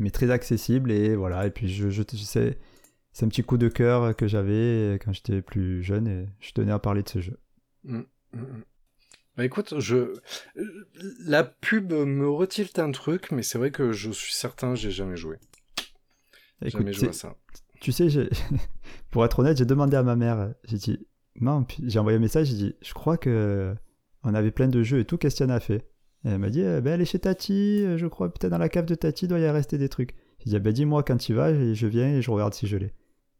[0.00, 1.46] mais très accessible et voilà.
[1.46, 2.58] Et puis je, je, je sais,
[3.12, 6.72] c'est un petit coup de cœur que j'avais quand j'étais plus jeune et je tenais
[6.72, 7.38] à parler de ce jeu.
[7.84, 8.00] Mm,
[8.32, 8.62] mm.
[9.36, 10.14] Bah écoute, je
[11.24, 15.16] la pub me retilte un truc, mais c'est vrai que je suis certain, j'ai jamais
[15.16, 15.38] joué.
[16.60, 17.36] Écoute, jamais joué à ça.
[17.80, 18.08] tu sais,
[19.10, 21.06] pour être honnête, j'ai demandé à ma mère, j'ai dit,
[21.40, 23.74] non, puis j'ai envoyé un message, j'ai dit, je crois que
[24.24, 25.88] on avait plein de jeux et tout, qu'est-ce qu'il y en a fait?
[26.24, 28.58] Et elle m'a dit, eh ben, elle est chez Tati, euh, je crois, peut-être dans
[28.58, 30.14] la cave de Tati, doit y rester des trucs.
[30.38, 32.66] J'ai dit, eh ben, dis-moi quand tu vas, et je viens et je regarde si
[32.68, 32.94] je l'ai.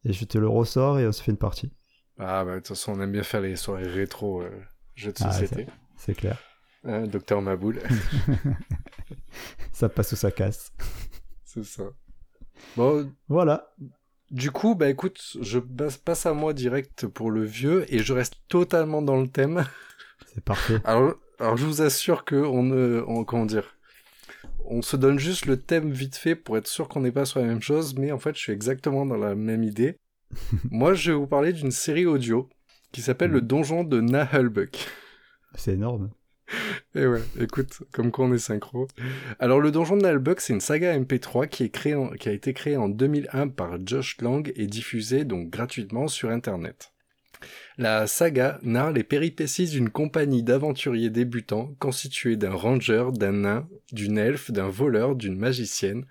[0.04, 1.70] Et je te le ressors et on se fait une partie.
[2.18, 4.50] Ah bah de toute façon, on aime bien faire les soirées rétro euh,
[4.96, 5.66] jeux de Ah, société.
[5.96, 6.38] C'est clair.
[6.84, 7.80] Hein, Docteur Maboul,
[9.72, 10.72] Ça passe ou ça casse.
[11.44, 11.84] c'est ça.
[12.76, 13.72] Bon, Voilà.
[14.32, 18.36] Du coup, bah écoute, je passe à moi direct pour le vieux et je reste
[18.48, 19.64] totalement dans le thème.
[20.34, 20.80] C'est parfait.
[20.84, 23.76] Alors, alors je vous assure que on ne, on, comment dire,
[24.64, 27.40] on se donne juste le thème vite fait pour être sûr qu'on n'est pas sur
[27.40, 29.98] la même chose, mais en fait, je suis exactement dans la même idée.
[30.70, 32.48] Moi, je vais vous parler d'une série audio
[32.90, 33.34] qui s'appelle Mhm.
[33.34, 34.86] Le Donjon de Nahulbuck.
[35.54, 36.10] C'est énorme.
[36.94, 38.88] Et ouais, écoute, comme quoi on est synchro.
[39.38, 42.76] Alors, Le Donjon de Nahulbuck, c'est une saga MP3 qui, est qui a été créée
[42.76, 46.92] en 2001 par Josh Lang et diffusée donc gratuitement sur Internet.
[47.78, 54.18] La saga narre les péripéties d'une compagnie d'aventuriers débutants constituée d'un ranger, d'un nain, d'une
[54.18, 56.04] elfe, d'un voleur, d'une magicienne,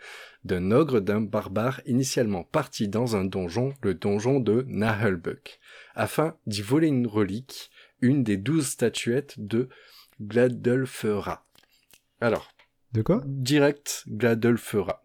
[0.43, 5.59] d'un ogre, d'un barbare initialement parti dans un donjon, le donjon de Nahulbuck,
[5.95, 7.69] afin d'y voler une relique,
[8.01, 9.69] une des douze statuettes de
[10.21, 11.45] Gladolfera.
[12.21, 12.47] Alors,
[12.93, 13.21] De quoi?
[13.25, 15.01] direct Gladolfera.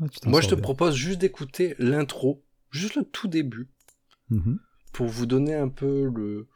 [0.00, 0.62] Ah, Moi, je te bien.
[0.62, 3.68] propose juste d'écouter l'intro, juste le tout début,
[4.30, 4.58] Mhm.
[4.92, 6.48] pour vous donner un peu le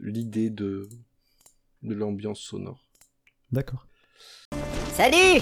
[0.00, 0.88] l'idée de
[1.82, 2.84] de l'ambiance sonore.
[3.52, 3.86] D'accord.
[4.94, 5.40] Salut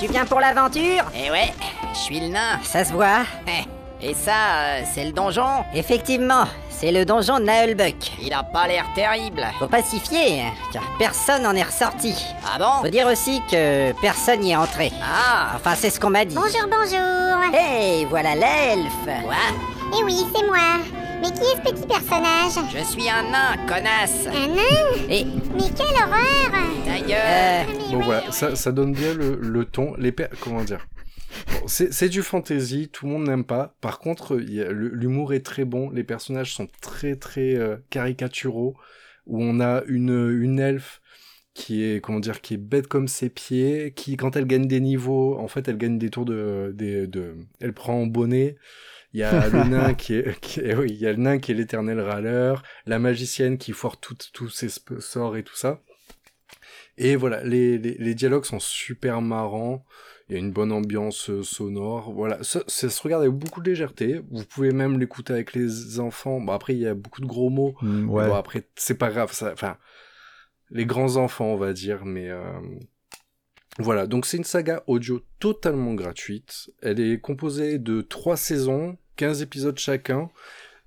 [0.00, 1.04] Tu viens pour l'aventure?
[1.14, 1.52] Eh ouais,
[1.94, 3.24] je suis le nain, ça se voit.
[3.48, 3.64] Eh,
[4.08, 5.64] Et ça, euh, c'est le donjon?
[5.74, 6.44] Effectivement,
[6.78, 7.94] c'est le donjon de Naelbuck.
[8.22, 9.42] Il a pas l'air terrible.
[9.58, 12.14] Faut pas s'y fier, hein, car personne n'en est ressorti.
[12.44, 12.82] Ah bon?
[12.84, 14.92] Faut dire aussi que personne n'y est entré.
[15.02, 16.34] Ah Enfin, c'est ce qu'on m'a dit.
[16.34, 17.54] Bonjour, bonjour.
[17.54, 19.34] Hey, voilà l'elfe Quoi?
[19.98, 20.58] Eh oui, c'est moi.
[21.22, 22.66] Mais qui est ce petit personnage?
[22.74, 24.26] Je suis un nain, connasse.
[24.26, 25.06] Un nain?
[25.08, 26.50] Et, Mais quelle horreur
[26.84, 27.10] Ta gueule.
[27.10, 28.04] euh, Mais Bon ouais.
[28.04, 29.94] voilà, ça, ça donne bien le, le ton.
[29.96, 30.86] Les per- comment dire?
[31.52, 33.76] Bon, c'est du fantasy, tout le monde n'aime pas.
[33.80, 38.76] Par contre, l'humour est très bon, les personnages sont très très euh, caricaturaux.
[39.26, 41.00] Où on a une une elfe
[41.54, 44.80] qui est comment dire qui est bête comme ses pieds, qui quand elle gagne des
[44.80, 48.56] niveaux, en fait elle gagne des tours de de, elle prend en bonnet.
[49.14, 51.38] Il y a le nain qui est, qui est- oui, il y a le nain
[51.38, 54.68] qui est l'éternel râleur, la magicienne qui foire tous ses
[55.00, 55.82] sorts et tout ça.
[56.98, 59.84] Et voilà, les, les, les dialogues sont super marrants.
[60.28, 62.12] Il y a une bonne ambiance euh, sonore.
[62.12, 64.20] Voilà, ça, ça se regarde avec beaucoup de légèreté.
[64.30, 66.40] Vous pouvez même l'écouter avec les enfants.
[66.40, 67.76] Bon, après, il y a beaucoup de gros mots.
[67.80, 68.26] Mm, ouais.
[68.26, 69.32] Bon, après, c'est pas grave.
[69.32, 69.76] Ça, enfin,
[70.70, 72.04] les grands enfants, on va dire.
[72.04, 72.42] Mais euh,
[73.78, 76.70] voilà, donc c'est une saga audio totalement gratuite.
[76.82, 80.28] Elle est composée de trois saisons, 15 épisodes chacun.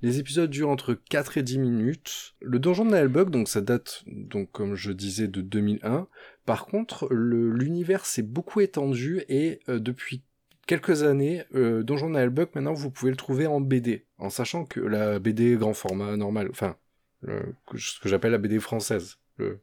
[0.01, 2.35] Les épisodes durent entre 4 et 10 minutes.
[2.41, 6.07] Le donjon de Naelbug, donc ça date, donc comme je disais, de 2001.
[6.49, 10.23] Par contre, l'univers s'est beaucoup étendu et euh, depuis
[10.67, 14.79] quelques années, euh, Donjon Naelbug, maintenant vous pouvez le trouver en BD, en sachant que
[14.79, 16.75] la BD grand format normal, enfin,
[17.21, 19.59] le- ce que j'appelle la BD française, le-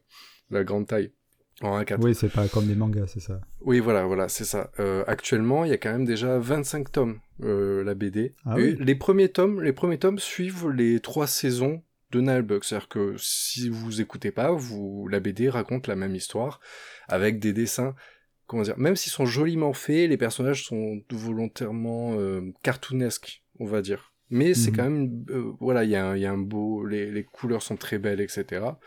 [0.49, 1.11] la grande taille,
[1.61, 1.97] en A4.
[2.01, 3.41] Oui, c'est pas comme des mangas, c'est ça.
[3.61, 4.69] Oui, voilà, voilà, c'est ça.
[4.79, 8.33] Euh, actuellement, il y a quand même déjà 25 tomes, euh, la BD.
[8.45, 8.77] Ah Et oui.
[8.79, 12.63] les premiers tomes, les premiers tomes suivent les trois saisons de Nilebug.
[12.63, 16.59] C'est-à-dire que si vous écoutez pas, vous, la BD raconte la même histoire
[17.07, 17.95] avec des dessins,
[18.45, 23.81] comment dire, même s'ils sont joliment faits, les personnages sont volontairement euh, cartoonesques, on va
[23.81, 24.13] dire.
[24.29, 24.77] Mais c'est Mhm.
[24.77, 27.23] quand même, euh, voilà, il y, a un- il y a un beau, les, les
[27.23, 28.77] couleurs sont très belles, etc.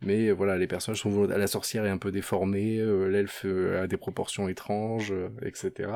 [0.00, 1.38] Mais euh, voilà, les personnages sont volontaires.
[1.38, 5.12] La sorcière est un peu déformée, euh, l'elfe euh, a des proportions étranges,
[5.42, 5.90] etc.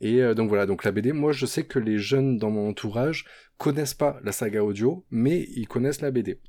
[0.00, 2.68] Et euh, donc voilà, donc la BD, moi je sais que les jeunes dans mon
[2.68, 3.24] entourage
[3.58, 6.40] connaissent pas la saga audio, mais ils connaissent la BD.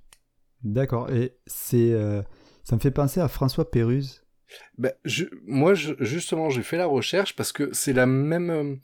[0.64, 1.10] D'accord.
[1.12, 2.22] Et c'est, euh,
[2.64, 4.24] ça me fait penser à François Péruse.
[4.78, 8.76] Ben, je, moi, je, justement, j'ai fait la recherche parce que c'est la même, euh,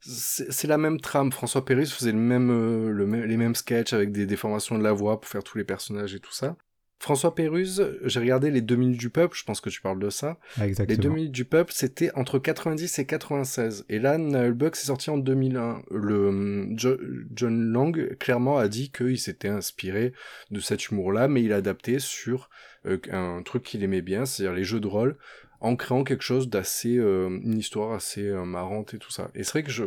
[0.00, 1.32] c'est la même trame.
[1.32, 2.48] François Pérus faisait le même,
[2.90, 5.64] le même, les mêmes sketchs avec des déformations de la voix pour faire tous les
[5.64, 6.56] personnages et tout ça.
[6.98, 10.08] François Péruse, j'ai regardé les deux minutes du peuple, je pense que tu parles de
[10.10, 10.38] ça.
[10.56, 10.98] Ah, Les exactement.
[11.02, 13.84] deux minutes du peuple, c'était entre 90 et 96.
[13.90, 15.82] Et là, Nullbug c'est sorti en 2001.
[15.90, 16.98] Le hum, Jo-
[17.34, 20.14] John Lang clairement a dit qu'il s'était inspiré
[20.50, 22.48] de cet humour-là, mais il a adapté sur
[22.86, 25.16] euh, un truc qu'il aimait bien, c'est-à-dire les jeux de rôle,
[25.60, 29.30] en créant quelque chose d'assez, euh, une histoire assez euh, marrante et tout ça.
[29.34, 29.84] Et c'est vrai que je,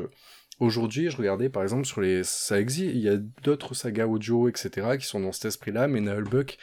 [0.60, 4.48] aujourd'hui, je regardais par exemple sur les, ça existe, il y a d'autres sagas audio,
[4.48, 6.56] etc., qui sont dans cet esprit-là, mais Nullbug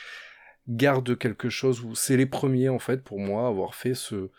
[0.68, 4.31] garde quelque chose où c'est les premiers en fait pour moi à avoir fait ce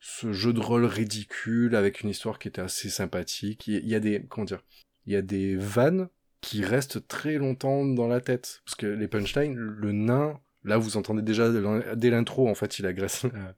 [0.00, 3.66] ce jeu de rôle ridicule avec une histoire qui était assez sympathique.
[3.66, 4.62] Il y a- des comment dire,
[5.06, 6.08] il y a des vannes
[6.42, 10.96] qui restent très longtemps dans la tête parce que les punchlines, le nain, là vous
[10.98, 13.52] entendez déjà dès l'in- dès l'intro en fait il agresse euh,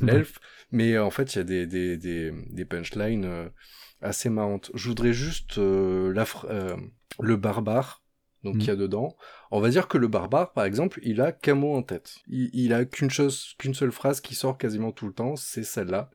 [0.00, 0.38] l'elfe,
[0.72, 3.48] mais euh, en fait il y a des des des, des punchlines euh,
[4.00, 4.70] assez marrantes.
[4.74, 6.76] Je voudrais juste euh, la euh,
[7.20, 8.01] le barbare
[8.44, 8.60] donc Mhm.
[8.60, 9.16] qu'il y a dedans.
[9.50, 12.16] On va dire que le barbare, par exemple, il a qu'un mot en tête.
[12.26, 15.64] Il, il a qu'une chose, qu'une seule phrase qui sort quasiment tout le temps, c'est
[15.64, 16.10] celle-là.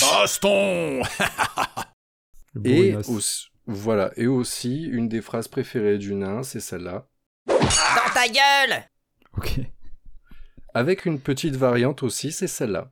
[0.00, 1.02] Baston
[2.64, 7.06] Et aussi, voilà, et aussi une des phrases préférées du nain, c'est celle-là.
[7.46, 8.82] Dans ta gueule
[9.36, 9.60] Ok.
[10.74, 12.90] Avec une petite variante aussi, c'est celle-là.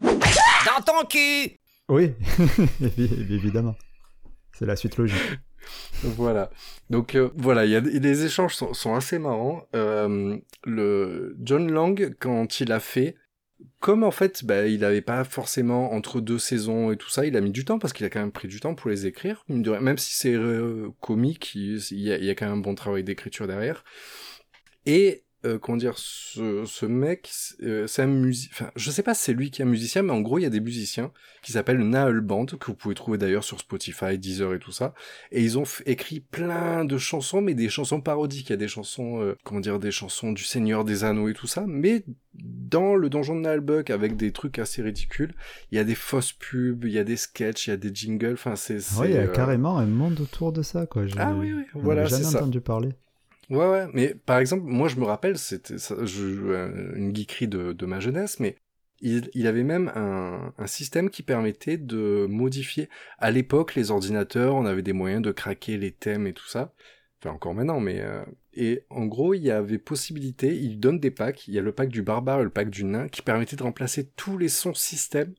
[0.00, 2.14] Dans ton cul Oui,
[2.82, 3.76] Évi- évidemment.
[4.52, 5.38] C'est la suite logique.
[6.02, 6.50] Voilà.
[6.90, 9.66] Donc euh, voilà, il y a les échanges sont, sont assez marrants.
[9.74, 13.16] Euh, le John Lang quand il a fait,
[13.80, 17.36] comme en fait, bah, il n'avait pas forcément entre deux saisons et tout ça, il
[17.36, 19.44] a mis du temps parce qu'il a quand même pris du temps pour les écrire.
[19.48, 23.04] Même si c'est euh, comique, il, y a, y a quand même un bon travail
[23.04, 23.84] d'écriture derrière.
[24.86, 27.30] Et euh, comment dire, ce, ce mec,
[27.62, 28.50] euh, c'est un musicien.
[28.52, 30.42] Enfin, je sais pas si c'est lui qui est un musicien, mais en gros, il
[30.42, 31.10] y a des musiciens
[31.42, 34.94] qui s'appellent Naël Band, que vous pouvez trouver d'ailleurs sur Spotify, Deezer et tout ça.
[35.32, 38.48] Et ils ont écrit plein de chansons, mais des chansons parodiques.
[38.48, 41.34] Il y a des chansons, euh, comment dire, des chansons du Seigneur des Anneaux et
[41.34, 41.64] tout ça.
[41.66, 45.34] Mais dans le donjon de Nalbuck, avec des trucs assez ridicules,
[45.72, 47.90] il y a des fausses pubs, il y a des sketchs, il y a des
[47.92, 48.34] jingles.
[48.34, 48.74] Enfin, c'est.
[49.00, 51.06] Ouais, il y a euh, carrément un monde autour de ça, quoi.
[51.06, 52.90] Je- Ah oui, oui, voilà, jamais entendu parler.
[53.50, 57.72] Ouais, ouais, mais par exemple, moi je me rappelle, c'était ça, je une geekerie de,
[57.72, 58.56] de ma jeunesse, mais
[59.00, 62.90] il, il avait même un, un système qui permettait de modifier.
[63.18, 66.74] À l'époque, les ordinateurs, on avait des moyens de craquer les thèmes et tout ça.
[67.20, 68.00] Enfin, encore maintenant, mais...
[68.02, 71.62] euh, Et en gros, il y avait possibilité, ils donnent des packs, il y a
[71.62, 74.48] le pack du barbare et le pack du nain, qui permettaient de remplacer tous les
[74.48, 75.32] sons système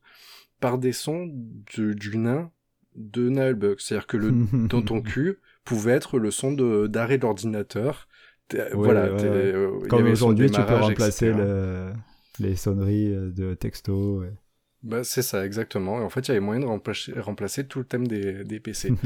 [0.60, 1.28] par des sons
[1.76, 2.52] de- du nain
[2.96, 3.80] de Nullbug.
[3.80, 4.32] C'est-à-dire que le
[4.70, 5.38] dans ton cul
[5.70, 6.52] pouvait être le son
[6.88, 8.08] d'arrêt de l'ordinateur.
[8.48, 11.92] T'es- Ouais, voilà, ouais, euh, Comme aujourd'hui, tu peux remplacer le-
[12.40, 14.20] les sonneries euh, de texto.
[14.22, 14.34] ouais.
[14.82, 16.00] Bah, c'est ça, exactement.
[16.00, 18.60] Et en fait, il y avait moyen de remplacer, remplacer tout le thème des, des
[18.60, 18.94] PC.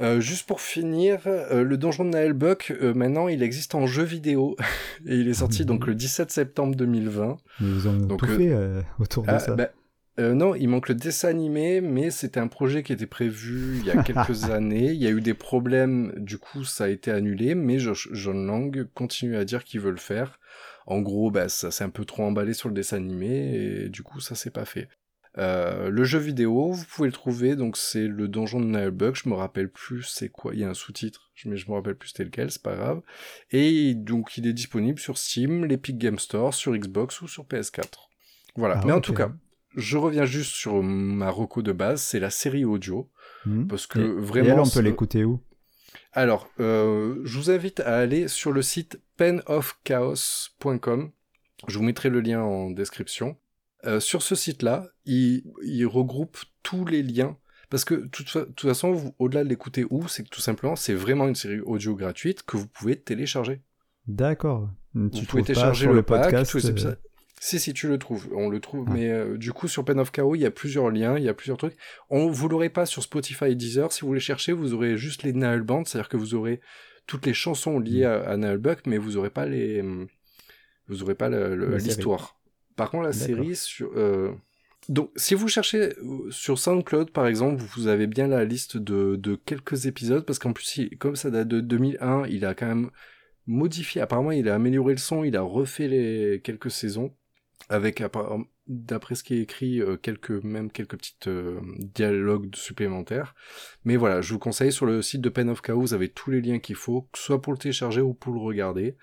[0.00, 3.88] Euh, juste pour finir, euh, le donjon de Naël Buck, euh, maintenant, il existe en
[3.88, 4.54] jeu vidéo.
[5.06, 7.36] Et il est sorti donc le 17 septembre 2020.
[7.60, 9.56] Mais ils ont Donc, tout euh, fait euh, autour de Ah, ça.
[9.56, 9.70] bah,
[10.18, 13.84] euh, non, il manque le dessin animé, mais c'était un projet qui était prévu il
[13.86, 14.90] y a quelques années.
[14.92, 18.46] Il y a eu des problèmes, du coup, ça a été annulé, mais Josh- John
[18.46, 20.40] Lang continue à dire qu'il veut le faire.
[20.86, 24.02] En gros, bah, ça s'est un peu trop emballé sur le dessin animé, et du
[24.02, 24.88] coup, ça s'est pas fait.
[25.36, 29.28] Euh, le jeu vidéo, vous pouvez le trouver, donc c'est le donjon de Nullbug, je
[29.28, 32.08] me rappelle plus c'est quoi, il y a un sous-titre, mais je me rappelle plus
[32.08, 33.02] c'était lequel, c'est pas grave.
[33.52, 38.08] Et donc il est disponible sur Steam, l'Epic Game Store, sur Xbox ou sur PS4.
[38.56, 39.30] Voilà, Ah, mais en tout cas,
[39.76, 43.08] je reviens juste sur ma reco de base, c'est la série audio,
[43.46, 43.66] Hmm.
[43.68, 44.48] parce que Et- vraiment...
[44.48, 45.40] Et elle, on peut l'écouter où?
[46.12, 51.10] Alors, euh, je vous invite à aller sur le site penofchaos.com.
[51.66, 53.36] Je vous mettrai le lien en description.
[53.86, 57.36] Euh, sur ce site-là, il, il regroupe tous les liens.
[57.70, 61.28] Parce que, de toute, façon, au-delà de l'écouter où, c'est que tout simplement, c'est vraiment
[61.28, 63.60] une série audio gratuite que vous pouvez télécharger.
[64.06, 64.70] D'accord.
[64.94, 66.98] Tu vous pouvez télécharger le, pack, podcast tous les euh, épisodes.
[67.40, 68.28] Si, si, tu le trouves.
[68.34, 68.88] On le trouve.
[68.90, 71.28] Mais euh, du coup, sur Pen of Chaos, il y a plusieurs liens, il y
[71.28, 71.76] a plusieurs trucs.
[72.10, 73.92] On, vous l'aurez pas sur Spotify et Deezer.
[73.92, 76.60] Si vous les cherchez, vous aurez juste les Nail Bands, c'est-à-dire que vous aurez
[77.06, 78.06] toutes les chansons liées Mm.
[78.06, 79.82] à, à Nail Buck, mais vous aurez pas les,
[80.88, 81.28] vous aurez pas
[81.84, 82.38] l'histoire.
[82.76, 84.32] Par contre, la série sur, euh,
[84.88, 89.16] donc, si vous cherchez euh, sur SoundCloud, par exemple, vous avez bien la liste de,
[89.16, 92.66] de quelques épisodes, parce qu'en plus, il- comme ça date de 2001, il a quand
[92.66, 92.90] même
[93.46, 94.00] modifié.
[94.00, 97.14] Apparemment, il a amélioré le son, il a refait les quelques saisons
[97.68, 98.02] avec
[98.66, 103.34] d'après ce qui est écrit euh, quelques même quelques petites euh, dialogues supplémentaires.
[103.84, 106.30] Mais voilà, je vous conseille sur le site de Pen of Chaos, vous avez tous
[106.30, 108.96] les liens qu'il faut, que soit pour le télécharger ou pour le regarder.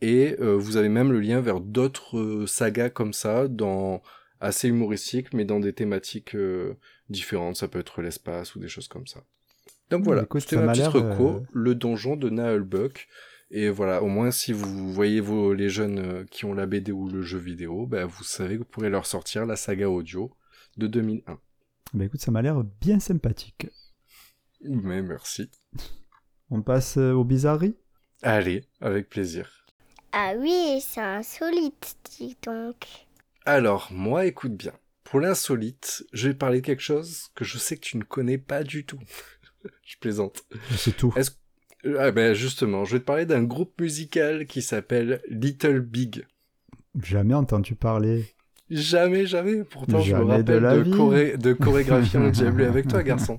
[0.00, 4.02] Et euh, vous avez même le lien vers d'autres euh, sagas comme ça, dans
[4.40, 6.74] assez humoristiques, mais dans des thématiques euh,
[7.08, 7.56] différentes.
[7.56, 9.20] Ça peut être l'espace ou des choses comme ça.
[9.90, 13.08] Donc voilà, Écoute, c'était ma petite reco, le donjon de Naelbuck.
[13.50, 16.90] Et voilà, au moins si vous voyez vos, les jeunes euh, qui ont la BD
[16.90, 20.32] ou le jeu vidéo, ben, vous savez que vous pourrez leur sortir la saga audio
[20.76, 21.38] de 2001.
[21.94, 23.68] Bah écoute, ça m'a l'air bien sympathique.
[24.60, 25.50] Mais merci.
[26.50, 27.76] On passe euh, aux bizarreries
[28.22, 29.66] Allez, avec plaisir.
[30.12, 32.86] Ah oui, c'est insolite, dis donc.
[33.44, 34.72] Alors, moi, écoute bien.
[35.04, 38.38] Pour l'insolite, je vais parler de quelque chose que je sais que tu ne connais
[38.38, 38.98] pas du tout.
[39.84, 40.42] je plaisante.
[40.76, 41.12] C'est tout.
[41.16, 41.30] Est-ce
[41.98, 46.24] ah ben justement, je vais te parler d'un groupe musical qui s'appelle Little Big.
[47.02, 48.24] Jamais entendu parler.
[48.68, 49.62] Jamais, jamais.
[49.62, 50.90] Pourtant, je me de rappelle de, vie.
[50.90, 53.38] choré- de chorégraphie en diable avec toi, garçon.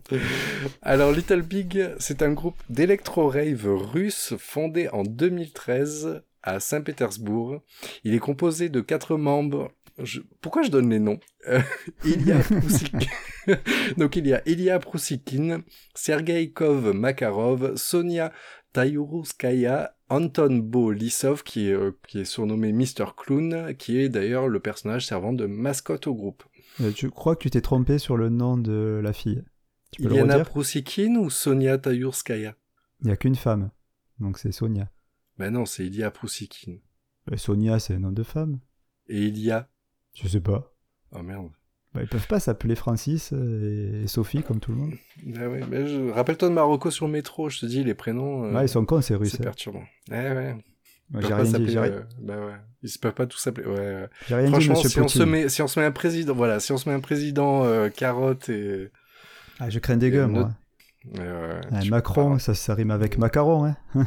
[0.81, 7.61] Alors, Little Big, c'est un groupe d'électro-rave russe fondé en 2013 à Saint-Pétersbourg.
[8.03, 9.71] Il est composé de quatre membres.
[9.97, 11.19] Je- Pourquoi je donne les noms?
[11.47, 11.59] Euh,
[12.05, 12.99] Ilya Proussikin.
[13.97, 15.61] Donc, il y a Ilya Proussikin,
[15.95, 18.31] Sergei Kov Makarov, Sonia
[18.73, 23.05] Tayuruskaya, Anton Bolisov, qui est, euh, qui est surnommé Mr.
[23.17, 26.43] Clown, qui est d'ailleurs le personnage servant de mascotte au groupe.
[26.81, 29.43] Euh, Tu crois que tu t'es trompé sur le nom de la fille?
[29.91, 30.49] Tu peux Iliana redire?
[30.49, 32.55] Proussikin ou Sonia Tayurskaya?
[33.01, 33.71] Il n'y a qu'une femme.
[34.19, 34.89] Donc c'est Sonia.
[35.37, 36.77] Ben non, c'est Ilya Proussikin.
[37.31, 38.59] Euh, Sonia, c'est un nom de femme
[39.07, 39.67] Et Ilya
[40.13, 40.73] Je sais pas.
[41.11, 41.49] Oh merde.
[41.93, 44.93] Bah, ils peuvent pas s'appeler Francis et Sophie comme tout le monde.
[45.35, 46.09] Ah ouais, mais je...
[46.11, 48.45] Rappelle-toi de Marocco sur le métro, je te dis, les prénoms...
[48.45, 49.31] euh, Ouais, ils sont cons, ces Russes.
[49.31, 49.45] C'est hein.
[49.45, 49.83] perturbant.
[50.09, 50.55] Ouais, ouais.
[51.13, 52.55] Ils peuvent pas s'appeler, euh, Bah ouais.
[52.83, 53.67] Ils peuvent pas tous s'appeler...
[53.67, 56.33] Ouais, rien Franchement, si on, se met, si on se met un président...
[56.35, 58.91] Voilà, si on se met un président euh, carotte et...
[59.59, 60.51] Ah, je crains des gueux, moi.
[61.15, 61.21] autre-
[61.71, 63.77] Ah, Macron, ça, ça rime avec macaron, hein.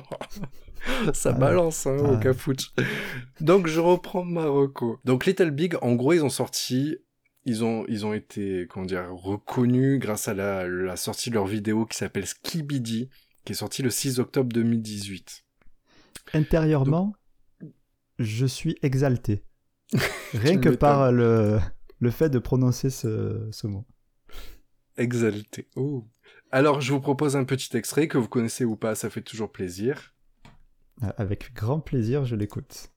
[1.12, 2.16] Ça Ah, balance, hein, au ah.
[2.16, 2.72] cafouche.
[3.40, 4.98] Donc, je reprends Marocco.
[5.04, 6.96] Donc, Little Big, en gros, ils ont sorti...
[7.44, 11.46] Ils ont, ils ont été, comment dire, reconnus grâce à la, la sortie de leur
[11.46, 13.08] vidéo qui s'appelle Skibidi,
[13.44, 15.44] qui est sortie le 6 octobre 2018.
[16.34, 17.16] Intérieurement,
[18.20, 19.42] je suis exalté.
[20.34, 21.58] Rien que par le,
[21.98, 23.86] le fait de prononcer ce, ce mot.
[24.96, 25.68] Exalté.
[25.76, 26.06] Oh.
[26.54, 29.50] Alors, je vous propose un petit extrait que vous connaissez ou pas, ça fait toujours
[29.50, 30.12] plaisir.
[31.00, 32.90] Ah, avec grand plaisir, je l'écoute.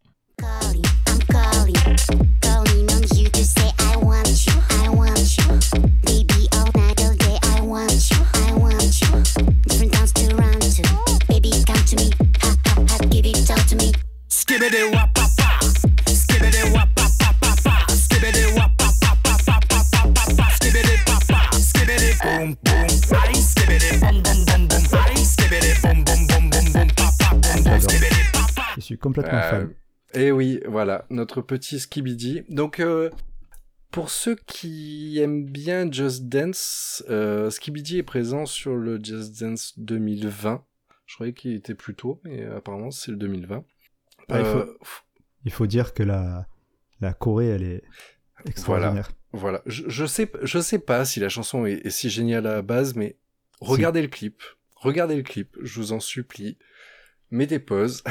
[29.06, 29.74] Complètement Euh, fan.
[30.14, 32.44] Et oui, voilà, notre petit Skibidi.
[32.50, 33.10] Donc, euh,
[33.92, 39.74] pour ceux qui aiment bien Just Dance, euh, Skibidi est présent sur le Just Dance
[39.78, 40.64] 2020.
[41.06, 43.64] Je croyais qu'il était plus tôt, mais apparemment c'est le 2020.
[44.30, 44.78] Ah, il faut- Euh,
[45.46, 46.48] Il faut dire que la,
[47.02, 47.84] la Corée, elle est
[48.48, 49.12] extraordinaire.
[49.32, 52.54] Voilà, je, je sais, je sais pas si la chanson est, est si géniale à
[52.56, 53.18] la base, mais
[53.62, 54.42] regardez le clip,
[54.76, 56.58] regardez le clip, je vous en supplie.
[57.32, 58.04] Mettez pause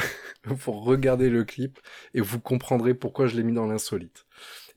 [0.59, 1.79] pour regarder le clip
[2.13, 4.25] et vous comprendrez pourquoi je l'ai mis dans l'insolite.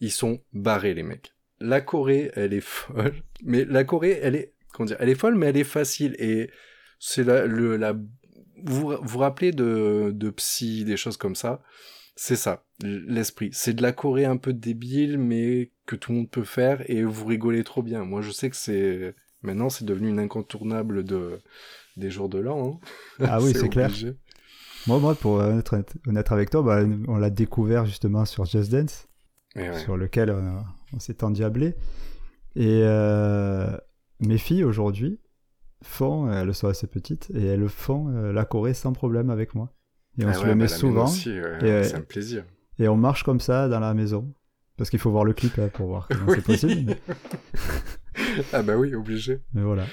[0.00, 1.34] Ils sont barrés les mecs.
[1.60, 5.34] La Corée, elle est folle, mais la Corée, elle est, comment dire, elle est folle,
[5.34, 6.50] mais elle est facile et
[7.00, 7.94] c'est la, le, la,
[8.64, 11.62] vous vous rappelez de, de Psy, des choses comme ça?
[12.16, 13.50] C'est ça, l'esprit.
[13.52, 17.04] C'est de la Corée un peu débile, mais que tout le monde peut faire et
[17.04, 18.04] vous rigolez trop bien.
[18.04, 21.40] Moi, je sais que c'est maintenant c'est devenu une incontournable de
[21.96, 22.80] des jours de l'an.
[22.82, 22.88] hein.
[23.24, 24.00] Ah oui, c'est clair.
[24.88, 29.06] Moi, moi, pour être honnête avec toi, bah, on l'a découvert justement sur Just Dance,
[29.54, 29.78] ouais.
[29.80, 31.74] sur lequel on, on s'est endiablé.
[32.56, 33.76] Et euh,
[34.20, 35.20] mes filles aujourd'hui
[35.84, 39.72] font, elles sont assez petites, et elles font euh, la Corée sans problème avec moi.
[40.18, 42.00] Et on Ah se ouais, le bah, met souvent, aussi, ouais, et, euh, c'est un
[42.00, 42.44] plaisir.
[42.78, 44.32] et on marche comme ça dans la maison.
[44.78, 46.36] Parce qu'il faut voir le clip hein, pour voir comment Oui.
[46.36, 46.96] c'est possible.
[47.06, 49.40] Mais, ah bah oui, obligé.
[49.52, 49.84] mais voilà.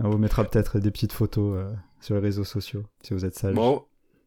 [0.00, 3.36] On vous mettra peut-être des petites photos euh, sur les réseaux sociaux, si vous êtes
[3.36, 3.54] sage.
[3.54, 3.84] Bon,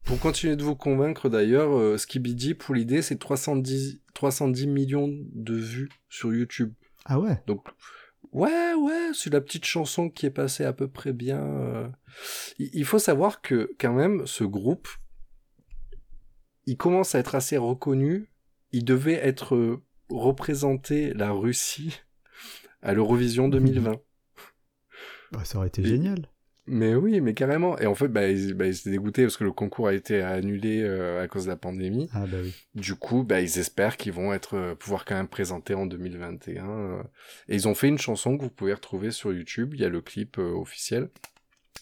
[0.08, 5.54] pour continuer de vous convaincre d'ailleurs, euh, Skibidi, pour l'idée, c'est 310, 310 millions de
[5.56, 6.74] vues sur YouTube.
[7.06, 7.42] Ah ouais?
[7.46, 7.68] Donc,
[8.32, 11.42] ouais, ouais, c'est la petite chanson qui est passée à peu près bien.
[11.44, 11.88] euh.
[12.58, 14.88] Il faut savoir que, quand même, ce groupe,
[16.66, 18.30] il commence à être assez reconnu.
[18.72, 22.00] Il devait être euh, représenté la Russie
[22.82, 23.92] à l'Eurovision 2020.
[25.34, 26.30] Bah, Ça aurait été Et- génial.
[26.68, 27.78] Mais oui, mais carrément.
[27.80, 30.22] Et en fait, bah, ils, bah, ils étaient dégoûtés parce que le concours a été
[30.22, 32.10] annulé euh, à cause de la pandémie.
[32.14, 32.54] Ah bah oui.
[32.76, 36.70] Du coup, bah, ils espèrent qu'ils vont être euh, pouvoir quand même présenter en 2021.
[36.70, 37.04] euh.
[37.48, 39.74] Et ils ont fait une chanson que vous pouvez retrouver sur YouTube.
[39.76, 41.10] Il y a le clip officiel.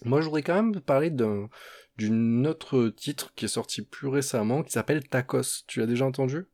[0.03, 1.49] Moi, je voudrais quand même parler d'un
[1.97, 5.63] d'une autre titre qui est sorti plus récemment, qui s'appelle Tacos.
[5.65, 6.45] Tu l'as déjà entendu?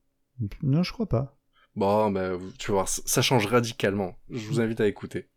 [0.61, 1.35] Non, je crois pas.
[1.75, 4.17] Bon, bah, tu vas voir, ça change radicalement.
[4.29, 5.29] Je vous invite à écouter.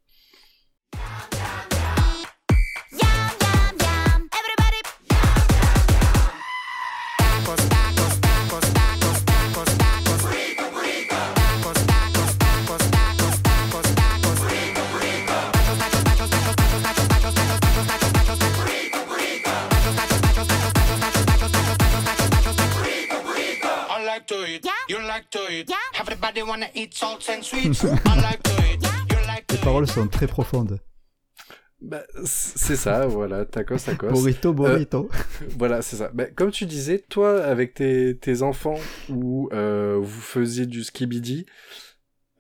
[29.51, 30.81] Les paroles sont très profondes.
[31.81, 34.09] Bah, c'est ça, voilà, Tacos, Tacos.
[34.09, 35.11] Burrito, burrito.
[35.59, 36.11] Voilà, c'est ça.
[36.15, 38.79] Ben, comme tu disais, toi, avec tes, tes enfants,
[39.11, 41.45] où euh, vous faisiez du skibidi,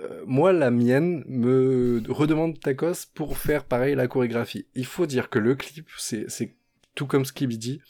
[0.01, 4.67] euh, moi, la mienne me redemande tacos pour faire pareil la chorégraphie.
[4.75, 6.55] Il faut dire que le clip, c'est c'est
[6.95, 7.81] tout comme skibidi.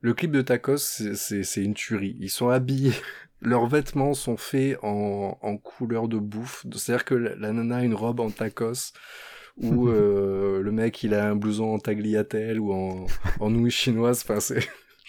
[0.00, 2.16] Le clip de tacos, c'est une tuerie.
[2.20, 2.92] Ils sont habillés,
[3.40, 6.64] leurs vêtements sont faits en, en couleur de bouffe.
[6.72, 8.92] C'est-à-dire que la, nana a une robe en tacos,
[9.56, 13.06] ou euh, le mec il a un blouson en tagliatelle ou en,
[13.40, 14.22] en nouilles chinoises.
[14.24, 14.60] Enfin, c'est...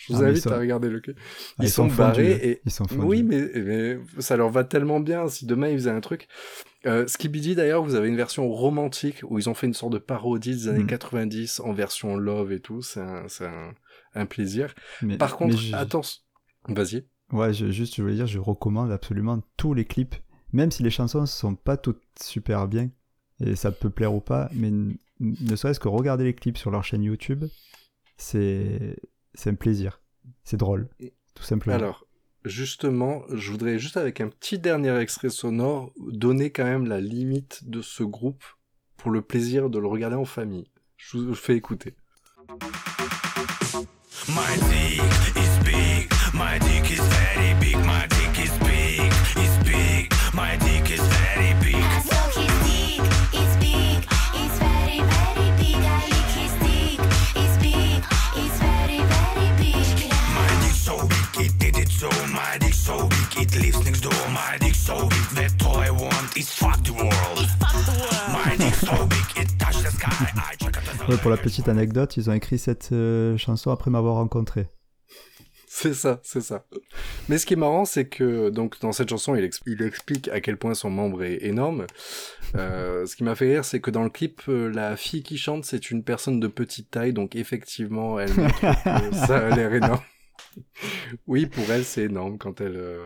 [0.07, 1.01] Je vous Ah, invite ils sont- à regarder le.
[1.07, 1.13] Ah,
[1.59, 2.45] Ils, sont, barrés fondus.
[2.47, 5.27] et Ils sont oui, mais, mais ça leur va tellement bien.
[5.27, 6.29] Si demain ils faisaient un truc,
[6.85, 9.97] euh, Skibidi d'ailleurs, vous avez une version romantique où ils ont fait une sorte de
[9.97, 10.87] parodie des années Mm.
[10.87, 12.81] 90 en version love et tout.
[12.81, 13.73] C'est un, un,
[14.15, 14.73] un plaisir.
[15.01, 16.21] Mais- Par contre, attention,
[16.69, 17.05] vas-y.
[17.31, 20.15] Ouais, je, juste, je voulais dire, je recommande absolument tous les clips,
[20.51, 22.89] même si les chansons sont pas toutes super bien,
[23.39, 24.71] et ça peut plaire ou pas, mais
[25.19, 27.45] ne serait-ce que regarder les clips sur leur chaîne YouTube,
[28.17, 28.95] c'est
[29.35, 30.01] c'est un plaisir.
[30.43, 30.89] C'est drôle,
[31.35, 31.75] tout simplement.
[31.75, 32.05] Alors,
[32.45, 37.69] justement, je voudrais juste avec un petit dernier extrait sonore donner quand même la limite
[37.69, 38.43] de ce groupe
[38.97, 40.67] pour le plaisir de le regarder en famille.
[40.97, 41.95] Je vous fais écouter.
[44.27, 45.01] My dick
[45.35, 46.68] is big, my dick
[50.39, 51.83] my dick is very big.
[52.07, 53.01] So his dick
[53.41, 53.99] is big,
[54.41, 55.81] it's very, very big.
[55.83, 56.99] I lick his dick,
[57.41, 57.99] it's big,
[58.41, 59.87] it's very, very big.
[60.39, 62.09] My dick so big, it did it so.
[62.39, 64.23] My dick so big, it lives next door.
[64.39, 67.47] My dick so big, that all I want is fuck the world.
[68.35, 70.31] My dick so big, it touched the sky.
[70.51, 73.71] I check out the Ouais, pour la petite anecdote, ils ont écrit cette euh, chanson
[73.71, 74.69] après m'avoir rencontré.
[75.81, 76.65] C'est ça, c'est ça.
[77.29, 80.27] Mais ce qui est marrant, c'est que donc dans cette chanson, il, exp- il explique
[80.27, 81.85] à quel point son membre est énorme.
[82.55, 85.37] Euh, ce qui m'a fait rire, c'est que dans le clip, euh, la fille qui
[85.37, 88.41] chante, c'est une personne de petite taille, donc effectivement, elle que
[89.13, 90.01] ça a l'air énorme.
[91.27, 93.05] Oui, pour elle, c'est énorme quand elle, euh,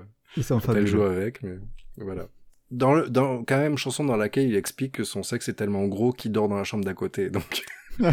[0.59, 1.57] quand elle joue avec, mais
[1.97, 2.27] voilà.
[2.71, 5.85] Dans, le, dans quand même chanson dans laquelle il explique que son sexe est tellement
[5.85, 7.29] gros qu'il dort dans la chambre d'à côté.
[7.29, 7.63] Donc,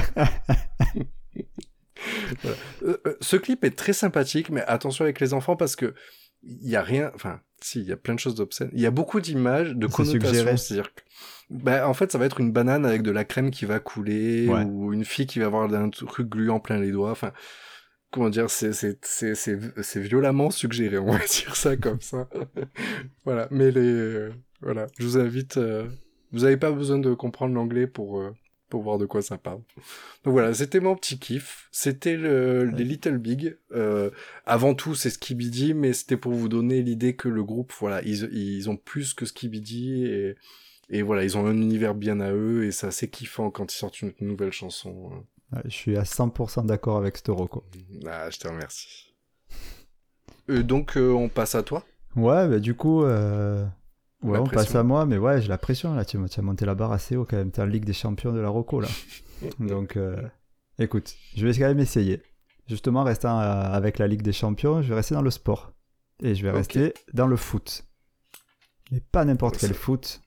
[2.43, 2.57] Voilà.
[2.85, 5.95] Euh, euh, ce clip est très sympathique, mais attention avec les enfants parce que
[6.43, 7.11] il y a rien.
[7.15, 8.71] Enfin, si, il y a plein de choses d'obscènes.
[8.73, 10.57] Il y a beaucoup d'images, de connotations.
[10.57, 11.03] C'est-à-dire que,
[11.51, 14.49] ben, en fait, ça va être une banane avec de la crème qui va couler
[14.49, 14.65] Ouais.
[14.65, 17.11] ou une fille qui va avoir un truc gluant plein les doigts.
[17.11, 17.33] Enfin,
[18.11, 20.97] comment dire, c'est c'est c'est c'est c'est violemment suggéré.
[20.97, 22.27] On va dire ça comme ça.
[23.25, 23.47] voilà.
[23.51, 24.31] Mais les euh,
[24.63, 25.57] voilà, je vous invite.
[25.59, 25.87] euh,
[26.33, 28.33] vous n'avez pas besoin de comprendre l'anglais pour euh,
[28.71, 29.61] pour voir de quoi ça parle.
[30.25, 31.69] Donc voilà, c'était mon petit kiff.
[31.73, 33.57] C'était le, les Little Big.
[33.73, 34.11] Euh,
[34.47, 38.33] avant tout, c'est Skibidi, mais c'était pour vous donner l'idée que le groupe, voilà, ils,
[38.33, 40.37] ils ont plus que Skibidi et,
[40.89, 43.77] et voilà, ils ont un univers bien à eux et c'est assez kiffant quand ils
[43.77, 45.11] sortent une nouvelle chanson.
[45.53, 47.65] Ouais, je suis à 100% d'accord avec Storoko.
[48.07, 49.13] Ah, je te remercie.
[50.49, 51.85] Euh, donc, euh, on passe à toi?
[52.17, 53.65] Ouais, bah, du coup, euh,
[54.23, 54.65] ouais, La on pression.
[54.65, 56.05] passe à moi, mais ouais, j'ai la pression là.
[56.05, 57.51] Tu, tu as monté la barre assez haut quand même.
[57.51, 58.89] T'es en Ligue des Champions de la Rocco là.
[59.61, 60.21] Donc, euh,
[60.79, 62.23] écoute, je vais quand même essayer.
[62.69, 63.43] Justement, restant euh,
[63.73, 65.73] avec la Ligue des Champions, je vais rester dans le sport.
[66.23, 67.85] Et je vais rester dans le foot.
[68.93, 70.21] Mais pas n'importe quel foot.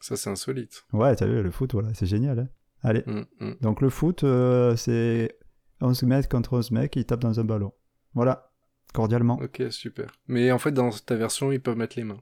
[0.00, 0.84] Ça, c'est insolite.
[0.92, 2.38] Ouais, t'as vu, le foot, voilà, c'est génial.
[2.40, 2.48] hein.
[2.82, 3.54] Allez, Mm, mm.
[3.60, 5.36] donc le foot, euh, c'est
[5.80, 7.72] 11 mecs contre 11 mecs, ils tapent dans un ballon.
[8.14, 8.52] Voilà,
[8.94, 9.38] cordialement.
[9.42, 10.10] Ok, super.
[10.28, 12.20] Mais en fait, dans ta version, ils peuvent mettre les mains.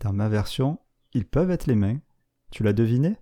[0.00, 0.78] Dans ma version,
[1.12, 1.98] ils peuvent être les mains.
[2.50, 3.16] Tu l'as deviné?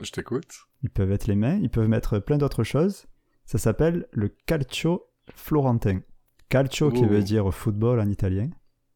[0.00, 0.66] Je t'écoute.
[0.82, 3.06] Ils peuvent être les mains, ils peuvent mettre plein d'autres choses.
[3.44, 6.00] Ça s'appelle le calcio florentin.
[6.48, 8.50] Calcio qui veut dire football en italien,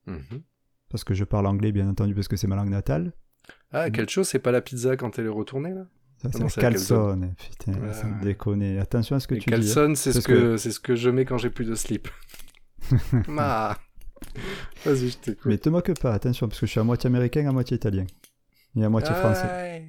[0.07, 0.43] Mhm.
[0.89, 3.13] parce que je parle anglais bien entendu parce que c'est ma langue natale.
[3.73, 5.87] Ah, quelle chose, c'est pas la pizza quand elle est retournée, là?
[6.19, 7.35] Ça, Ah c'est calzone.
[7.37, 7.93] Putain, Ouais.
[7.95, 8.79] sans déconner.
[8.79, 9.55] Attention à ce que Et tu dis.
[9.55, 9.59] hein.
[9.59, 12.09] Calzone, c'est ce que, que- c'est ce que je mets quand j'ai plus de slip.
[13.39, 13.77] ah.
[14.85, 15.47] Vas-y, je t'écoute.
[15.47, 18.07] Mais te moque pas, attention, parce que je suis à moitié américain, à moitié italien.
[18.77, 19.89] Et à moitié français.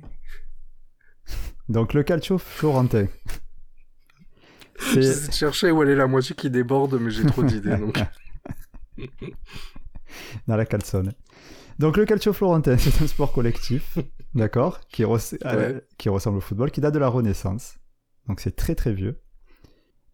[1.69, 3.07] Donc le calcio florentin.
[4.93, 7.99] J'essaie de chercher où elle est la moitié qui déborde, mais j'ai trop d'idées, donc.
[10.47, 11.13] dans la calzone.
[11.79, 13.97] Donc le calcio florentin, c'est un sport collectif,
[14.33, 17.75] d'accord, qui, res- euh, qui ressemble au football, qui date de la Renaissance.
[18.27, 19.21] Donc c'est très très vieux.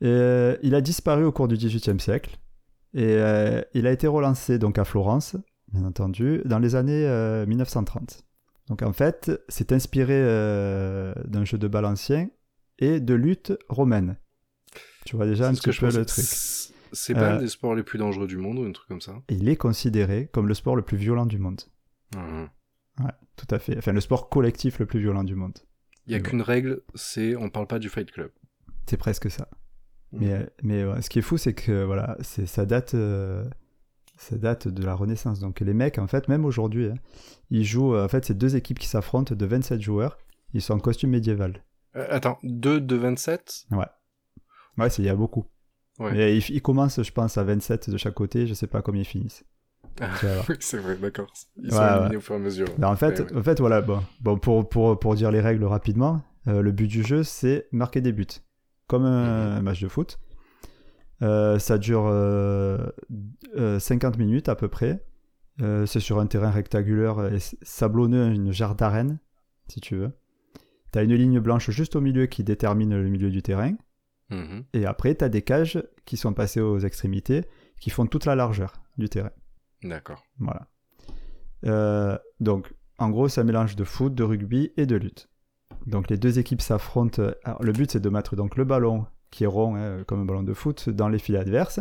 [0.02, 2.38] Et, euh, il a disparu au cours du XVIIIe siècle.
[2.94, 5.36] Et euh, il a été relancé donc à Florence,
[5.72, 8.24] bien entendu, dans les années euh, 1930.
[8.70, 12.30] Donc en fait, c'est inspiré euh, d'un jeu de balle ancien
[12.80, 14.18] et de lutte romaine.
[15.06, 16.26] Tu vois déjà un petit peu le truc.
[16.94, 19.02] C'est- pas Euh, un des sports les plus dangereux du monde ou un truc comme
[19.02, 19.14] ça?
[19.30, 21.62] il est considéré comme le sport le plus violent du monde.
[22.16, 23.78] Ouais, tout à fait.
[23.78, 25.58] Enfin, le sport collectif le plus violent du monde.
[26.08, 28.32] Il y a qu'une règle, c'est on parle pas du Fight Club.
[28.90, 29.50] C'est presque ça.
[30.14, 33.44] Mais, euh, mais ouais, ce qui est fou, c'est que voilà, c'est, ça, date, euh,
[34.18, 35.40] ça date de la Renaissance.
[35.40, 36.96] Donc les mecs, en fait, même aujourd'hui, hein,
[37.50, 37.94] ils jouent.
[37.96, 40.18] euh, En fait, c'est deux équipes qui s'affrontent de 27 joueurs.
[40.54, 41.64] Ils sont en costume médiéval.
[41.96, 43.86] Euh, attends, 2 de 27 Ouais.
[44.78, 45.46] Ouais, il y a beaucoup.
[46.00, 46.12] Ouais.
[46.14, 48.48] Mais ils, ils commencent, je pense, à 27 de chaque côté.
[48.48, 49.44] Je sais pas combien ils finissent.
[50.00, 50.08] Ah,
[50.50, 51.28] oui, c'est vrai, d'accord.
[51.58, 52.16] Ils Ouais, sont éliminés ouais.
[52.18, 52.68] au fur et à mesure.
[52.78, 56.22] Ben, en fait, en fait, voilà, bon, bon pour, pour, pour dire les règles rapidement,
[56.48, 58.28] euh, le but du jeu, c'est marquer des buts,
[58.88, 59.64] comme un Mhm.
[59.64, 60.20] match de foot.
[61.22, 62.78] Euh, ça dure euh,
[63.56, 65.04] euh, 50 minutes à peu près.
[65.62, 69.18] Euh, c'est sur un terrain rectangulaire et sablonneux, une jarre d'arène,
[69.68, 70.12] si tu veux.
[70.94, 73.74] Tu as une ligne blanche juste au milieu qui détermine le milieu du terrain.
[74.30, 74.66] Mhm.
[74.74, 77.46] Et après, tu as des cages qui sont passées aux extrémités,
[77.82, 79.32] qui font toute la largeur du terrain.
[79.84, 80.24] D'accord.
[80.40, 80.68] Voilà.
[81.66, 85.30] Euh, donc, en gros, c'est un mélange de foot, de rugby et de lutte.
[85.88, 87.24] Donc, les deux équipes s'affrontent.
[87.44, 90.26] Alors, le but, c'est de mettre donc le ballon, qui est rond, hein, comme un
[90.26, 91.80] ballon de foot, dans les filets adverses.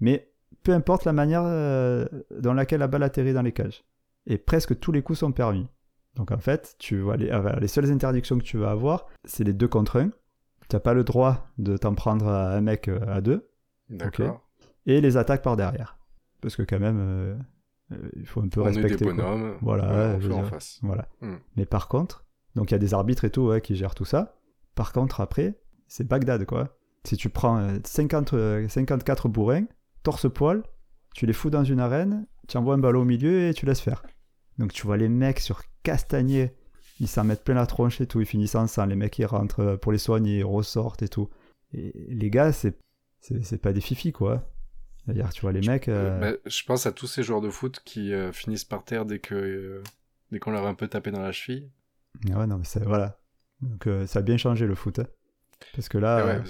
[0.00, 0.32] Mais
[0.62, 2.06] peu importe la manière euh,
[2.38, 3.84] dans laquelle la balle atterrit dans les cages.
[4.26, 5.68] Et presque tous les coups sont permis.
[6.16, 9.44] Donc, en fait, tu vois, les, euh, les seules interdictions que tu vas avoir, c'est
[9.44, 10.08] les deux contre un.
[10.68, 13.48] Tu n'as pas le droit de t'en prendre à un mec euh, à deux
[13.88, 14.42] D'accord.
[14.86, 15.98] et les attaques par derrière.
[16.40, 17.36] Parce que quand même, euh,
[18.16, 19.04] il faut un peu On est des respecter.
[19.04, 19.56] bonhommes.
[19.60, 20.80] Voilà, ouais, on fait en face.
[20.82, 21.06] Voilà.
[21.20, 21.36] Hmm.
[21.56, 22.25] Mais par contre,
[22.56, 24.34] donc il y a des arbitres et tout ouais, qui gèrent tout ça.
[24.74, 25.54] Par contre, après,
[25.86, 26.76] c'est Bagdad, quoi.
[27.04, 29.66] Si tu prends euh, 50, euh, 54 bourrins,
[30.02, 30.64] torse-poil,
[31.14, 33.80] tu les fous dans une arène, tu envoies un ballon au milieu et tu laisses
[33.80, 34.02] faire.
[34.58, 36.52] Donc tu vois les mecs sur castagnier,
[36.98, 39.26] ils s'en mettent plein la tronche et tout, ils finissent en sang, les mecs ils
[39.26, 41.28] rentrent euh, pour les soigner, ils ressortent et tout.
[41.72, 42.78] Et les gars, c'est
[43.20, 44.48] c'est pas des fifis, quoi.
[45.04, 45.88] C'est-à-dire, tu vois les mecs...
[45.88, 49.04] euh, Bah, je pense à tous ces joueurs de foot qui euh, finissent par terre
[49.04, 49.82] dès que euh,
[50.30, 51.70] dès qu'on leur a un peu tapé dans la cheville.
[52.32, 52.82] Ah ouais, non, mais c'est...
[52.84, 53.18] Voilà.
[53.60, 54.98] Donc euh, ça a bien changé le foot.
[54.98, 55.06] hein.
[55.74, 56.24] Parce que là...
[56.26, 56.40] Ouais,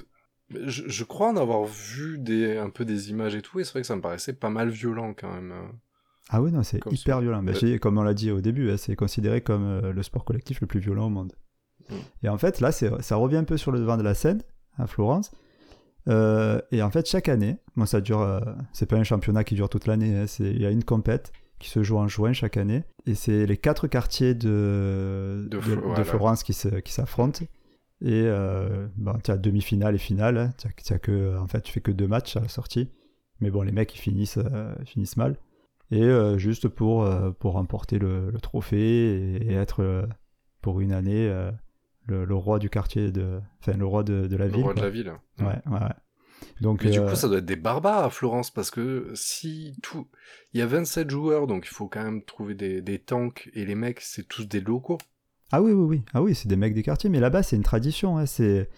[0.56, 3.64] euh, Je, je crois en avoir vu des, un peu des images et tout, et
[3.64, 5.52] c'est vrai que ça me paraissait pas mal violent quand même.
[5.52, 5.66] euh.
[6.30, 7.20] Ah oui, non, c'est Comme hyper ça.
[7.22, 7.42] violent.
[7.42, 7.78] Ben, Ouais.
[7.78, 10.66] comme on l'a dit au début, hein, c'est considéré comme euh, le sport collectif le
[10.66, 11.32] plus violent au monde.
[11.88, 11.94] Mm.
[12.24, 14.42] Et en fait, là, ça revient un peu sur le devant de la scène,
[14.76, 15.30] à Florence.
[16.08, 18.40] Et en fait, chaque année, bon, ça dure,
[18.72, 21.68] c'est pas un championnat qui dure toute l'année, hein, il y a une compète qui
[21.70, 22.84] se joue en juin chaque année.
[23.07, 26.04] Et c'est les quatre quartiers de, De de, Flo- de voilà.
[26.04, 27.44] Florence qui s'affrontent.
[28.02, 28.88] Et euh,
[29.24, 30.36] tu as demi-finale et finale.
[30.38, 30.52] hein.
[30.90, 32.90] As- que, en fait, tu fais que deux matchs à la sortie.
[33.40, 35.36] Mais bon, les mecs, ils finissent, euh, ils finissent mal.
[35.90, 40.07] Et euh, juste pour, euh, pour remporter le, le trophée et, et être
[40.61, 41.28] pour une année
[42.07, 44.62] le, le roi du quartier, de, enfin le roi de, de la Le ville.
[44.64, 45.12] roi de la ville.
[45.38, 45.80] Ouais, ouais, ouais.
[46.61, 49.76] Donc, Mais du euh, coup, ça doit être des barbares à Florence, parce que si
[49.82, 50.07] tout...
[50.53, 53.66] Il y a 27 joueurs, donc il faut quand même trouver des, des tanks, et
[53.66, 54.99] les mecs, c'est tous des locaux.
[55.53, 56.03] Ah oui, oui, oui.
[56.14, 57.11] Ah oui, c'est des mecs des quartiers.
[57.11, 58.16] Mais là-bas, c'est une tradition.
[58.18, 58.68] hein, C'est...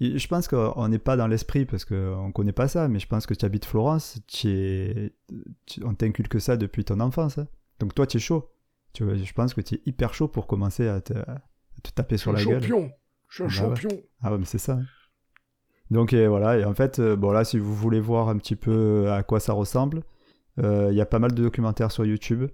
[0.00, 3.06] Je pense qu'on n'est pas dans l'esprit parce qu'on ne connaît pas ça, mais je
[3.08, 5.12] pense que tu habites Florence, es...
[5.84, 7.38] on t'inculque ça depuis ton enfance.
[7.38, 7.48] hein.
[7.80, 8.50] Donc toi, tu es chaud.
[8.92, 11.42] Tu vois, je pense que tu es hyper chaud pour commencer à te, à
[11.82, 12.62] te taper sur la Je suis un gueule.
[12.68, 12.90] champion
[13.28, 13.76] Je suis un Bah ouais.
[13.76, 14.74] champion Ah ouais, mais c'est ça.
[14.74, 14.84] hein.
[15.90, 18.56] Donc et voilà, et en fait, euh, bon là, si vous voulez voir un petit
[18.56, 20.02] peu à quoi ça ressemble,
[20.62, 22.44] euh, il y a pas mal de documentaires sur YouTube.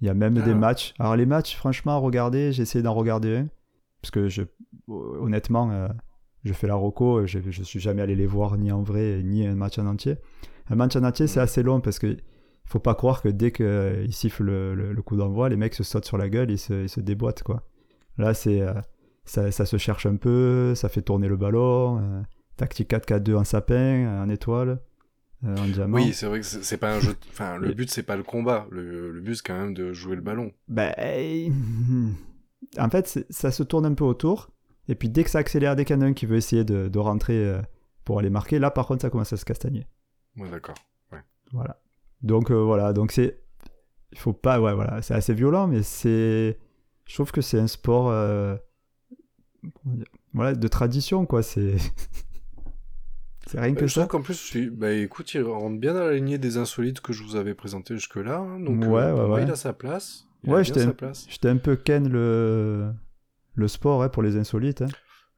[0.00, 0.44] Il y a même Ah.
[0.44, 0.94] des matchs.
[0.98, 3.48] Alors les matchs, franchement, regardez, j'ai essayé d'en regarder un.
[4.00, 4.42] Parce que je,
[4.86, 5.88] honnêtement, euh,
[6.44, 9.46] je fais la roco, je, je suis jamais allé les voir ni en vrai, ni
[9.46, 10.16] un match en entier.
[10.70, 12.16] Un match en entier, c'est assez long parce que
[12.64, 15.82] faut pas croire que dès qu'ils sifflent le, le- le coup d'envoi, les mecs se
[15.82, 17.64] sautent sur la gueule, ils se, ils se déboîtent, quoi.
[18.18, 18.60] Là, c'est...
[18.62, 18.72] euh,
[19.24, 22.22] ça, ça se cherche un peu, ça fait tourner le ballon.
[22.58, 24.80] Euh, tactique 4-4-2 en sapin, en étoile,
[25.44, 25.96] euh, en diamant.
[25.96, 27.14] Oui, c'est vrai que c'est pas un jeu...
[27.30, 28.66] Enfin, le but, c'est pas le combat.
[28.70, 30.52] Le, le but, c'est quand même de jouer le ballon.
[30.68, 30.92] Ben,
[32.78, 34.50] en fait, ça se tourne un peu autour.
[34.88, 36.64] Et puis dès que ça accélère, dès qu'il y en a un qui veut essayer
[36.64, 37.60] de, de rentrer euh,
[38.06, 39.86] pour aller marquer, là par contre ça commence à se castagner.
[40.38, 40.76] Ouais, d'accord.
[41.12, 41.18] Ouais.
[41.52, 41.78] Voilà.
[42.22, 43.38] Donc euh, voilà, donc c'est.
[44.12, 44.58] Il faut pas.
[44.62, 46.58] Ouais, voilà, c'est assez violent, mais c'est.
[47.04, 48.08] Je trouve que c'est un sport.
[48.08, 48.56] euh,
[50.32, 51.42] Voilà, de tradition, quoi.
[51.42, 51.76] C'est.
[53.48, 54.00] c'est rien Bah, que je ça.
[54.02, 57.12] trouve qu'en plus, tu- bah, écoute, il rentre bien dans la lignée des insolites que
[57.12, 58.38] je vous avais présenté jusque-là.
[58.38, 59.42] hein, donc, Ouais, euh, moi, ouais.
[59.44, 60.26] il a sa place.
[60.44, 60.82] Il Ouais, j'étais
[61.48, 62.92] un, peu ken le,
[63.54, 64.82] le sport hein, pour les insolites.
[64.82, 64.88] Hein.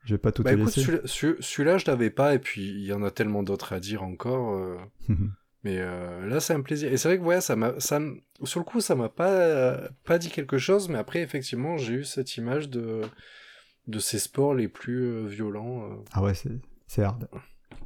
[0.04, 2.84] Je vais pas tout Bah te écoute, celui-là, celui- je l'avais pas, et puis il
[2.84, 4.54] y en a tellement d'autres à dire encore.
[4.56, 4.76] euh,
[5.62, 6.90] Mais euh, là, c'est un plaisir.
[6.90, 8.00] Et c'est vrai que ouais, ça m'a, ça,
[8.44, 11.92] sur le coup, ça m'a pas, euh, pas dit quelque chose, mais après, effectivement, j'ai
[11.94, 13.02] eu cette image de,
[13.86, 15.82] de ces sports les plus euh, violents.
[15.84, 15.94] euh.
[16.12, 16.48] ah ouais, c'est,
[16.86, 17.28] c'est hard.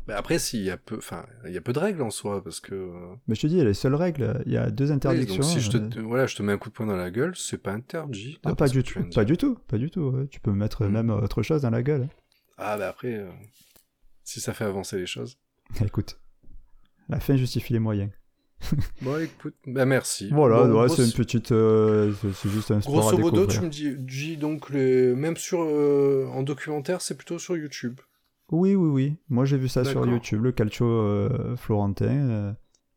[0.08, 2.60] Après, s'il y a peu, enfin, il y a peu de règles en soi, parce
[2.60, 2.74] que.
[2.74, 5.36] euh, Mais je te dis, les seules règles, il y a deux oui, interdictions.
[5.42, 7.10] donc si je te, euh, voilà, je te mets un coup de poing dans la
[7.10, 8.38] gueule, c'est pas interdit.
[8.44, 10.02] ah, pas du tout, pas du tout, pas du tout.
[10.10, 10.26] ouais.
[10.28, 10.90] Tu peux mettre Mm.
[10.92, 12.08] même autre chose dans la gueule.
[12.58, 13.30] Ah bah après, euh,
[14.24, 15.38] si ça fait avancer les choses.
[15.84, 16.18] Écoute,
[17.08, 18.10] la fin justifie les moyens.
[19.02, 20.30] Bon, écoute, bah merci.
[20.30, 23.60] Voilà, Bon, ouais, grosso- c'est une petite, euh, c'est, juste un sport Grosso modo, tu
[23.60, 25.14] me dis, dis donc, les...
[25.14, 28.00] même sur, euh, en documentaire, c'est plutôt sur YouTube.
[28.50, 29.16] Oui, oui, oui.
[29.28, 30.06] Moi, j'ai vu ça sur.
[30.06, 32.28] YouTube, le Calcio euh, florentin.
[32.30, 32.52] euh,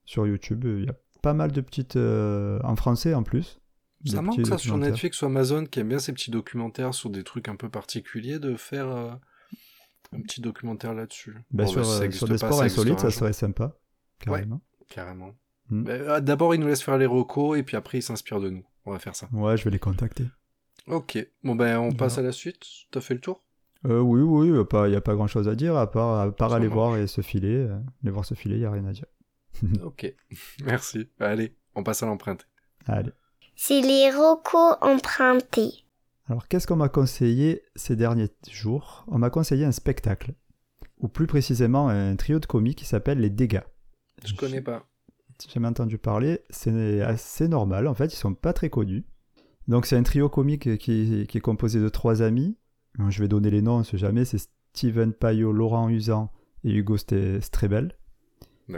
[0.06, 1.96] sur YouTube, il y a pas mal de petites.
[1.96, 3.60] euh, en français en plus.
[4.06, 4.78] Ça manque ça sur.
[4.78, 8.40] Netflix ou Amazon qui aime bien ces petits documentaires sur des trucs un peu particuliers
[8.40, 11.36] de faire un petit documentaire là-dessus.
[11.52, 13.76] Bah, Bon, sur, bah, si sur des pas, sports insolites, existera ça serait sympa.
[14.20, 14.62] Carrément.
[14.90, 15.34] Carrément.
[15.70, 15.84] Mm.
[15.84, 18.50] Bah, euh, D'abord, ils nous laissent faire les recos et puis après, ils s'inspirent de
[18.50, 18.66] nous.
[18.86, 19.28] On va faire ça.
[19.34, 20.26] Ouais, je vais les contacter.
[20.88, 21.18] Ok.
[21.44, 21.98] Bon, ben, on Voilà.
[21.98, 22.62] passe à la suite.
[22.92, 23.44] T'as fait le tour?
[23.86, 26.50] Euh, oui, oui, il n'y a pas grand chose à dire à part, à part
[26.50, 27.56] Ça aller voir et se filer.
[27.56, 29.06] euh, aller voir se filer, il n'y a rien à dire.
[29.84, 30.14] Ok.
[30.66, 31.10] Merci.
[31.20, 32.48] Allez, on passe à l'empreinte.
[32.86, 33.12] Allez.
[33.56, 35.84] C'est les rocos empruntés.
[36.30, 39.06] Alors, qu'est-ce qu'on m'a conseillé ces derniers jours?
[39.08, 40.34] On m'a conseillé un spectacle,
[41.00, 43.64] ou plus précisément un trio de comiques qui s'appelle Les Dégâts.
[44.26, 44.86] Je connais pas.
[45.42, 49.06] J'ai jamais entendu parler, c'est assez normal, en fait, ils sont pas très connus.
[49.68, 52.58] Donc c'est un trio comique qui, qui est composé de trois amis.
[53.10, 56.32] Je vais donner les noms, on sait jamais, c'est Steven Payot, Laurent Usan
[56.64, 57.96] et Hugo Strebel,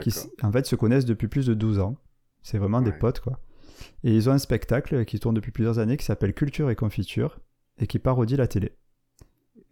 [0.00, 1.96] qui en fait se connaissent depuis plus de 12 ans.
[2.42, 3.40] C'est vraiment des potes, quoi.
[4.04, 7.38] Et ils ont un spectacle qui tourne depuis plusieurs années qui s'appelle Culture et Confiture
[7.78, 8.72] et qui parodie la télé.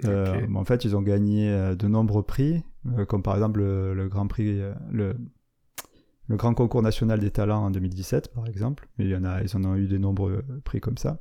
[0.04, 2.62] Euh, en fait, ils ont gagné euh, de nombreux prix,
[2.96, 4.60] euh, comme par exemple le, le Grand Prix,
[4.90, 5.16] le,
[6.28, 8.88] le Grand Concours National des Talents en 2017, par exemple.
[8.98, 11.20] Mais il y en a, ils en ont eu de nombreux prix comme ça.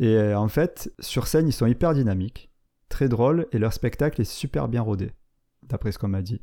[0.00, 2.50] Et euh, en fait, sur scène, ils sont hyper dynamiques,
[2.88, 5.12] très drôles, et leur spectacle est super bien rodé,
[5.62, 6.42] d'après ce qu'on m'a dit.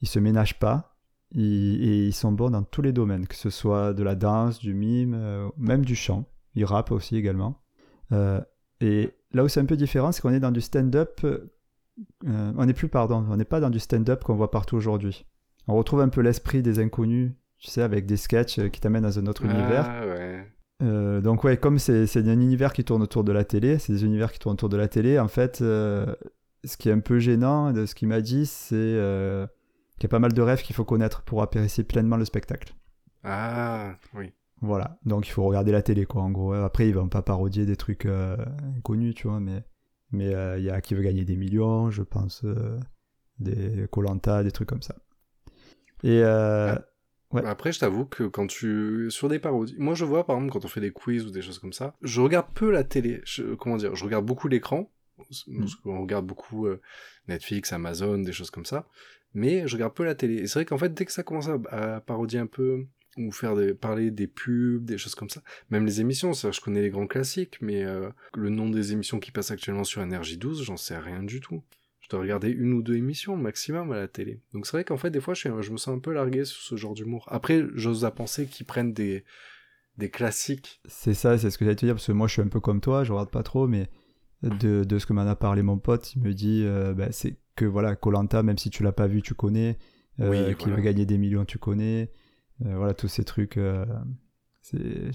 [0.00, 0.96] Ils se ménagent pas,
[1.30, 4.58] ils- et ils sont bons dans tous les domaines, que ce soit de la danse,
[4.58, 6.26] du mime, euh, même du chant.
[6.54, 7.60] Ils rappent aussi également.
[8.12, 8.40] Euh,
[8.80, 12.66] et là où c'est un peu différent, c'est qu'on est dans du stand-up euh, on
[12.66, 15.24] n'est plus, pardon, on n'est pas dans du stand-up qu'on voit partout aujourd'hui.
[15.68, 19.18] On retrouve un peu l'esprit des inconnus, tu sais, avec des sketchs qui t'amènent dans
[19.18, 19.86] un autre univers.
[19.88, 20.44] Ah ouais.
[20.82, 24.04] Euh, donc ouais, comme c'est un univers qui tourne autour de la télé, c'est des
[24.04, 26.14] univers qui tournent autour de la télé, en fait, euh,
[26.64, 29.46] ce qui est un peu gênant de ce qu'il m'a dit, c'est euh,
[29.98, 32.74] qu'il y a pas mal de rêves qu'il faut connaître pour apprécier pleinement le spectacle.
[33.22, 34.32] Ah oui.
[34.60, 36.52] Voilà, donc il faut regarder la télé, quoi, en gros.
[36.54, 39.62] Après, ils vont pas parodier des trucs inconnus, tu vois, mais
[40.10, 42.44] mais il y a qui veut gagner des millions, je pense,
[43.40, 44.94] des Colanta, des trucs comme ça.
[46.04, 46.76] Et euh,
[47.34, 47.44] Ouais.
[47.46, 50.64] Après, je t'avoue que quand tu sur des parodies, moi je vois par exemple quand
[50.64, 53.20] on fait des quiz ou des choses comme ça, je regarde peu la télé.
[53.24, 54.90] Je- comment dire, je regarde beaucoup l'écran
[55.58, 56.80] parce qu'on regarde beaucoup euh,
[57.28, 58.88] Netflix, Amazon, des choses comme ça,
[59.32, 60.34] mais je regarde peu la télé.
[60.36, 61.58] Et c'est vrai qu'en fait, dès que ça commence à,
[61.96, 65.86] à parodier un peu ou faire des, parler des pubs, des choses comme ça, même
[65.86, 69.30] les émissions, ça, je connais les grands classiques, mais euh, le nom des émissions qui
[69.30, 71.62] passent actuellement sur Énergie 12, j'en sais rien du tout.
[72.04, 74.40] Je dois regarder une ou deux émissions maximum à la télé.
[74.52, 76.44] Donc c'est vrai qu'en fait, des fois, je, suis- je me sens un peu largué
[76.44, 77.26] sur ce genre d'humour.
[77.30, 79.24] Après, j'ose à penser qu'ils prennent des,
[79.96, 80.80] des classiques.
[80.86, 82.60] C'est ça, c'est ce que j'allais te dire, parce que moi je suis un peu
[82.60, 83.88] comme toi, je regarde pas trop, mais
[84.42, 87.38] de, de ce que m'en a parlé mon pote, il me dit, euh, bah, c'est
[87.56, 89.78] que voilà, Colanta, même si tu l'as pas vu, tu connais,
[90.20, 92.10] euh, Oui, qui veut gagner des millions, tu connais,
[92.66, 93.56] Euh, voilà, tous ces trucs.
[93.56, 93.84] euh.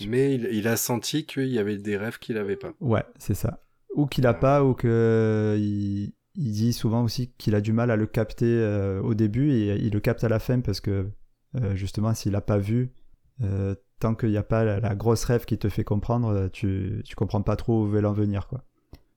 [0.08, 2.74] Mais il, il a senti qu'il y avait des rêves qu'il avait pas.
[2.80, 3.64] Ouais, c'est ça.
[3.96, 7.92] Ou qu'il a pas, ou que il, il dit souvent aussi qu'il a du mal
[7.92, 11.10] à le capter euh, au début et il le capte à la fin parce que
[11.56, 12.94] euh, justement, s'il a pas vu,
[13.42, 17.02] euh, tant qu'il n'y a pas la, la grosse rêve qui te fait comprendre, tu,
[17.04, 18.64] tu comprends pas trop où veut l'en venir, quoi.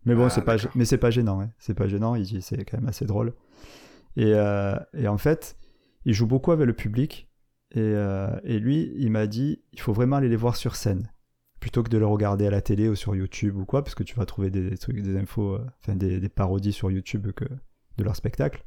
[0.05, 1.51] Mais bon, Ah, c'est pas, mais c'est pas gênant, hein.
[1.59, 2.17] c'est pas gênant.
[2.17, 3.35] Il dit c'est quand même assez drôle.
[4.17, 4.33] Et,
[4.95, 5.57] et en fait,
[6.05, 7.29] il joue beaucoup avec le public.
[7.71, 7.95] Et,
[8.43, 11.12] et lui, il m'a dit, il faut vraiment aller les voir sur scène
[11.63, 14.03] plutôt que de le regarder à la télé ou sur YouTube ou quoi, parce que
[14.03, 18.17] tu vas trouver des, trucs, des infos, euh, enfin des, parodies sur YouTube de leur
[18.17, 18.65] spectacle.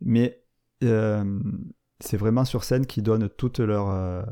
[0.00, 0.42] Mais
[0.82, 1.38] euh,
[2.00, 4.22] c'est vraiment sur scène qu'ils donnent toute leur, euh,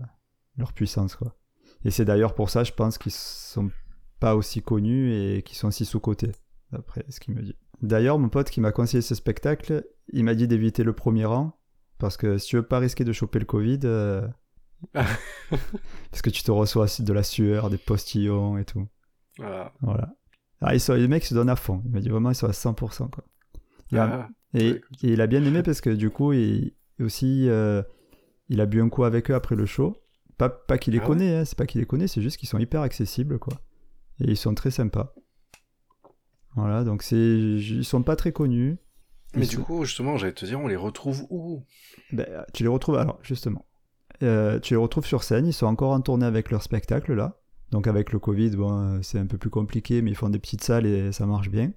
[0.57, 1.37] leur puissance, quoi.
[1.85, 3.71] Et c'est d'ailleurs pour ça, je pense, qu'ils sont
[4.19, 6.33] pas aussi connus et qu'ils sont si sous-cotés,
[6.73, 7.55] d'après ce qu'il me dit.
[7.83, 11.61] D'ailleurs, mon pote qui m'a conseillé ce spectacle, il m'a dit d'éviter le premier rang,
[11.99, 13.81] parce que si tu veux pas risquer de choper le Covid,
[16.11, 18.87] parce que tu te reçois de la sueur, des postillons et tout.
[19.39, 19.73] Voilà.
[19.81, 20.15] Voilà.
[20.61, 21.83] Ah, ils sont, les mecs se donnent à fond.
[21.85, 23.09] Il m'a dit vraiment, ils sont à 100%.
[23.11, 23.25] Quoi.
[23.91, 24.29] Il a- Ah,
[24.59, 27.83] et, ouais, et il a bien aimé parce que du coup, il, aussi, euh,
[28.49, 29.97] il a bu un coup avec eux après le show.
[30.39, 32.37] Pas, pas qu'il les Ah ouais connaît, hein, c'est pas qu'il les connaît, c'est juste
[32.39, 33.39] qu'ils sont hyper accessibles.
[33.39, 33.55] quoi.
[34.21, 35.15] Et ils sont très sympas.
[36.57, 38.77] Voilà, donc c'est, ils sont pas très connus.
[39.35, 41.65] Mais Ils du sont- coup, justement, j'allais te dire, on les retrouve où?
[42.13, 43.67] Ben, tu les retrouves, alors justement,
[44.23, 47.41] Euh, tu les retrouves sur scène, ils sont encore en tournée avec leur spectacle là.
[47.71, 50.39] Donc avec le Covid, bon, euh, c'est un peu plus compliqué, mais ils font des
[50.39, 51.73] petites salles et ça marche bien.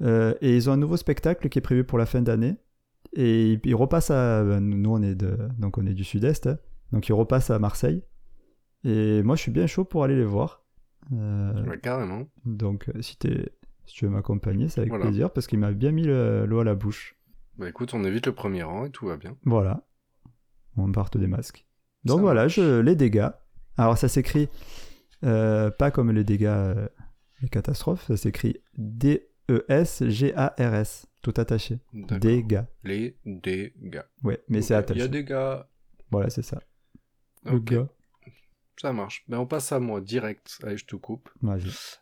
[0.00, 2.56] Euh, et ils ont un nouveau spectacle qui est prévu pour la fin d'année.
[3.14, 4.42] Et ils, repassent à.
[4.42, 6.56] ben, nous, on est, de, donc on est du sud-est, hein.
[6.92, 8.02] donc ils repassent à Marseille.
[8.84, 10.64] Et moi, je suis bien chaud pour aller les voir.
[11.12, 12.26] Euh, Ouais, Carrément.
[12.46, 15.04] donc si, tu veux m'accompagner, c'est avec Voilà.
[15.06, 17.16] plaisir, parce qu'il m'a bien mis le- l'eau à la bouche.
[17.58, 19.36] Bah écoute, on évite le premier rang et tout va bien.
[19.44, 19.84] Voilà.
[20.78, 21.66] On parte des masques.
[22.04, 22.56] Donc Ça voilà, marche.
[22.56, 23.28] je, les dégâts.
[23.76, 24.48] Alors ça s'écrit
[25.24, 26.88] euh, pas comme les dégâts, euh,
[27.40, 28.56] les catastrophes, ça s'écrit
[29.74, 31.78] D-E-S-G-A-R-S, tout attaché.
[31.92, 32.62] Dégâts.
[32.84, 34.02] Les dégâts.
[34.22, 35.02] Ouais, mais c'est Il y attaché.
[35.02, 35.68] a des gars.
[36.10, 36.60] Voilà, c'est ça.
[37.44, 37.84] Dégâts.
[38.80, 39.24] ça marche.
[39.28, 40.58] Ben on passe à moi direct.
[40.64, 41.28] Allez, je te coupe.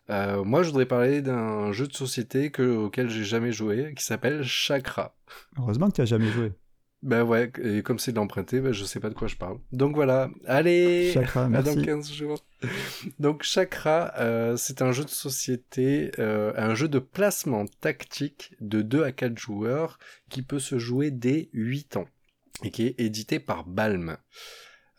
[0.09, 4.03] Euh, moi, je voudrais parler d'un jeu de société que, auquel j'ai jamais joué, qui
[4.03, 5.15] s'appelle Chakra.
[5.57, 6.53] Heureusement que tu as jamais joué.
[7.03, 9.57] Ben ouais, et comme c'est de l'emprunter, ben je sais pas de quoi je parle.
[9.71, 11.81] Donc voilà, allez Chakra, à dans merci.
[11.81, 12.45] 15 jours.
[13.17, 18.83] Donc Chakra, euh, c'est un jeu de société, euh, un jeu de placement tactique de
[18.83, 19.97] 2 à 4 joueurs
[20.29, 22.07] qui peut se jouer dès 8 ans
[22.63, 24.17] et qui est édité par Balm.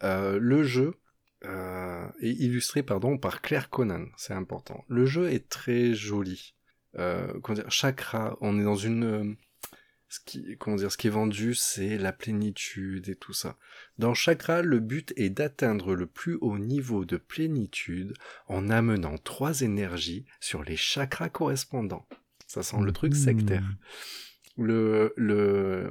[0.02, 0.94] Euh, le jeu
[1.44, 4.84] est illustré pardon, par Claire Conan, c'est important.
[4.88, 6.54] Le jeu est très joli.
[7.68, 9.36] Chakra, on est dans une...
[10.12, 13.56] ce qui, comment dire, ce qui est vendu, c'est la plénitude et tout ça.
[13.96, 18.12] Dans Chakra, le but est d'atteindre le plus haut niveau de plénitude
[18.46, 22.06] en amenant trois énergies sur les chakras correspondants.
[22.46, 23.64] Ça sent le truc sectaire.
[24.58, 25.90] Le, le,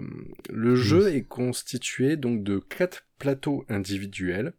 [0.52, 4.54] le jeu est constitué donc de quatre plateaux individuels.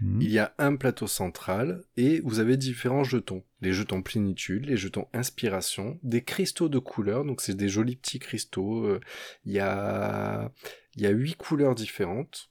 [0.00, 0.22] Mhm.
[0.22, 3.44] Il y a un plateau central et vous avez différents jetons.
[3.60, 8.18] Les jetons plénitude, les jetons inspiration, des cristaux de couleurs, donc c'est des jolis petits
[8.18, 8.84] cristaux.
[8.86, 9.00] euh,
[9.44, 10.52] Il y a,
[10.96, 12.50] il y a huit couleurs différentes,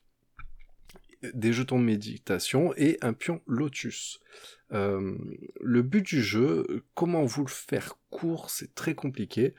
[1.34, 4.20] des jetons de méditation et un pion lotus.
[4.74, 5.18] Euh,
[5.62, 9.54] le but du jeu, comment vous le faire court, c'est très compliqué.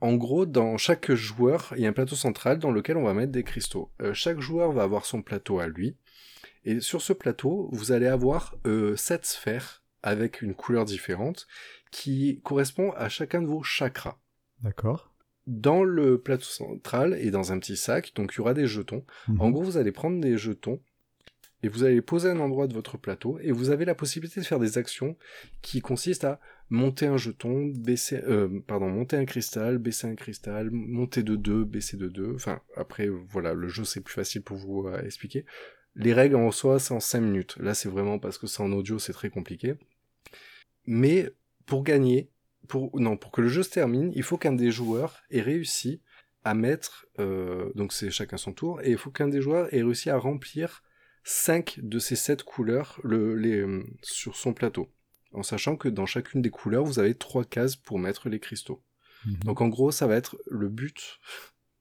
[0.00, 3.14] En gros, dans chaque joueur, il y a un plateau central dans lequel on va
[3.14, 3.90] mettre des cristaux.
[4.02, 5.96] Euh, chaque joueur va avoir son plateau à lui.
[6.64, 11.46] Et sur ce plateau, vous allez avoir euh, sept sphères avec une couleur différente
[11.90, 14.18] qui correspond à chacun de vos chakras.
[14.62, 15.14] D'accord.
[15.46, 19.04] Dans le plateau central et dans un petit sac, donc il y aura des jetons.
[19.28, 19.40] Mhm.
[19.40, 20.80] En gros, vous allez prendre des jetons
[21.62, 23.94] et vous allez les poser à un endroit de votre plateau et vous avez la
[23.94, 25.16] possibilité de faire des actions
[25.62, 30.70] qui consistent à monter un jeton, baisser, euh, pardon, monter un cristal, baisser un cristal,
[30.70, 32.34] monter de 2, baisser de 2.
[32.34, 35.46] Enfin, après, voilà, le jeu c'est plus facile pour vous à expliquer.
[35.96, 37.56] Les règles en soi, c'est en 5 minutes.
[37.58, 39.74] Là, c'est vraiment parce que c'est en audio, c'est très compliqué.
[40.86, 41.30] Mais
[41.66, 42.30] pour gagner,
[42.68, 46.02] pour non, pour que le jeu se termine, il faut qu'un des joueurs ait réussi
[46.44, 49.82] à mettre, euh, donc c'est chacun son tour, et il faut qu'un des joueurs ait
[49.82, 50.82] réussi à remplir
[51.24, 54.92] 5 de ces 7 couleurs le, les, euh, sur son plateau.
[55.32, 58.82] En sachant que dans chacune des couleurs, vous avez 3 cases pour mettre les cristaux.
[59.26, 59.36] Mhm.
[59.44, 61.18] Donc en gros, ça va être le but.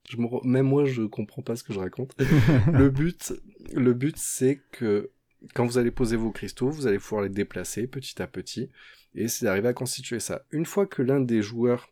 [0.10, 0.26] Je me...
[0.26, 2.14] re- Même moi, je comprends pas ce que je raconte.
[2.72, 3.34] le but,
[3.74, 5.12] le but, c'est que
[5.54, 8.70] quand vous allez poser vos cristaux, vous allez pouvoir les déplacer petit à petit,
[9.16, 10.46] et c'est d'arriver à constituer ça.
[10.52, 11.90] Une fois que l'un des joueurs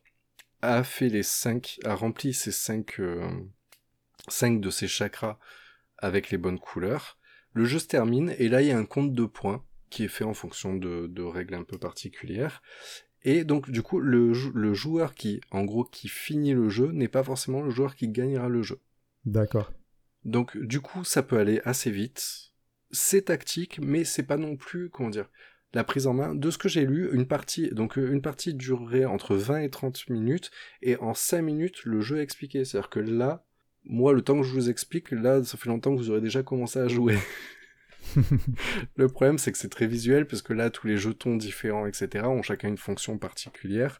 [0.61, 2.99] a fait les 5, a rempli ces 5
[4.27, 5.39] cinq de ses chakras
[5.97, 7.17] avec les bonnes couleurs,
[7.53, 10.09] le jeu se termine, et là il y a un compte de points qui est
[10.09, 12.61] fait en fonction de, de règles un peu particulières.
[13.23, 16.91] Et donc du coup, le, jou- le joueur qui, en gros, qui finit le jeu
[16.91, 18.79] n'est pas forcément le joueur qui gagnera le jeu.
[19.25, 19.71] D'accord.
[20.25, 22.51] Donc du coup, ça peut aller assez vite.
[22.91, 25.29] C'est tactique, mais c'est pas non plus, comment dire,
[25.73, 26.35] la prise en main.
[26.35, 29.69] De ce que j'ai lu, une partie, donc euh, une partie durerait entre 20 et
[29.69, 30.51] 30 minutes,
[30.81, 32.65] et en 5 minutes, le jeu est expliqué.
[32.65, 33.45] C'est-à-dire que là,
[33.85, 36.43] moi, le temps que je vous explique, là, ça fait longtemps que vous aurez déjà
[36.43, 37.17] commencé à jouer.
[38.95, 42.25] le problème, c'est que c'est très visuel, parce que là, tous les jetons différents, etc.,
[42.25, 43.99] ont chacun une fonction particulière.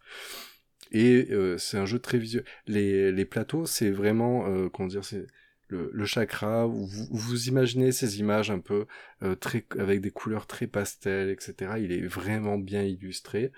[0.92, 2.44] Et euh, c'est un jeu très visuel.
[2.68, 5.28] Les, les plateaux, c'est vraiment, euh, comment dire, c'est
[5.68, 8.86] le, le chakra, où vous, vous imaginez ces images un peu
[9.24, 11.74] euh, très avec des couleurs très pastel, etc.
[11.80, 13.52] Il est vraiment bien illustré.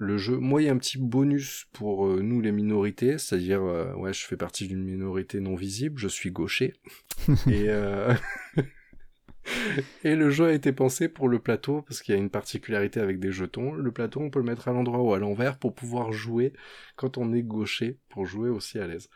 [0.00, 3.64] Le jeu, moi, il y a un petit bonus pour euh, nous les minorités, c'est-à-dire,
[3.64, 6.74] euh, ouais, je fais partie d'une minorité non visible, je suis gaucher,
[7.48, 8.14] et euh,
[10.04, 13.00] et le jeu a été pensé pour le plateau parce qu'il y a une particularité
[13.00, 13.72] avec des jetons.
[13.72, 16.52] Le plateau, on peut le mettre à l'endroit ou à l'envers pour pouvoir jouer
[16.96, 19.08] quand on est gaucher, pour jouer aussi à l'aise.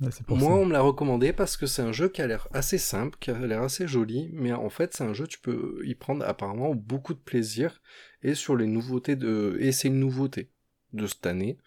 [0.00, 0.46] Ouais, Moi, ça.
[0.56, 3.30] on me l'a recommandé parce que c'est un jeu qui a l'air assez simple, qui
[3.30, 6.74] a l'air assez joli, mais en fait, c'est un jeu, tu peux y prendre apparemment
[6.74, 7.82] beaucoup de plaisir,
[8.22, 9.58] et sur les nouveautés de...
[9.60, 10.50] Et c'est une nouveauté
[10.94, 11.58] de cette année,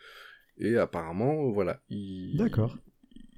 [0.58, 2.38] et apparemment, voilà, il...
[2.38, 2.76] D'accord.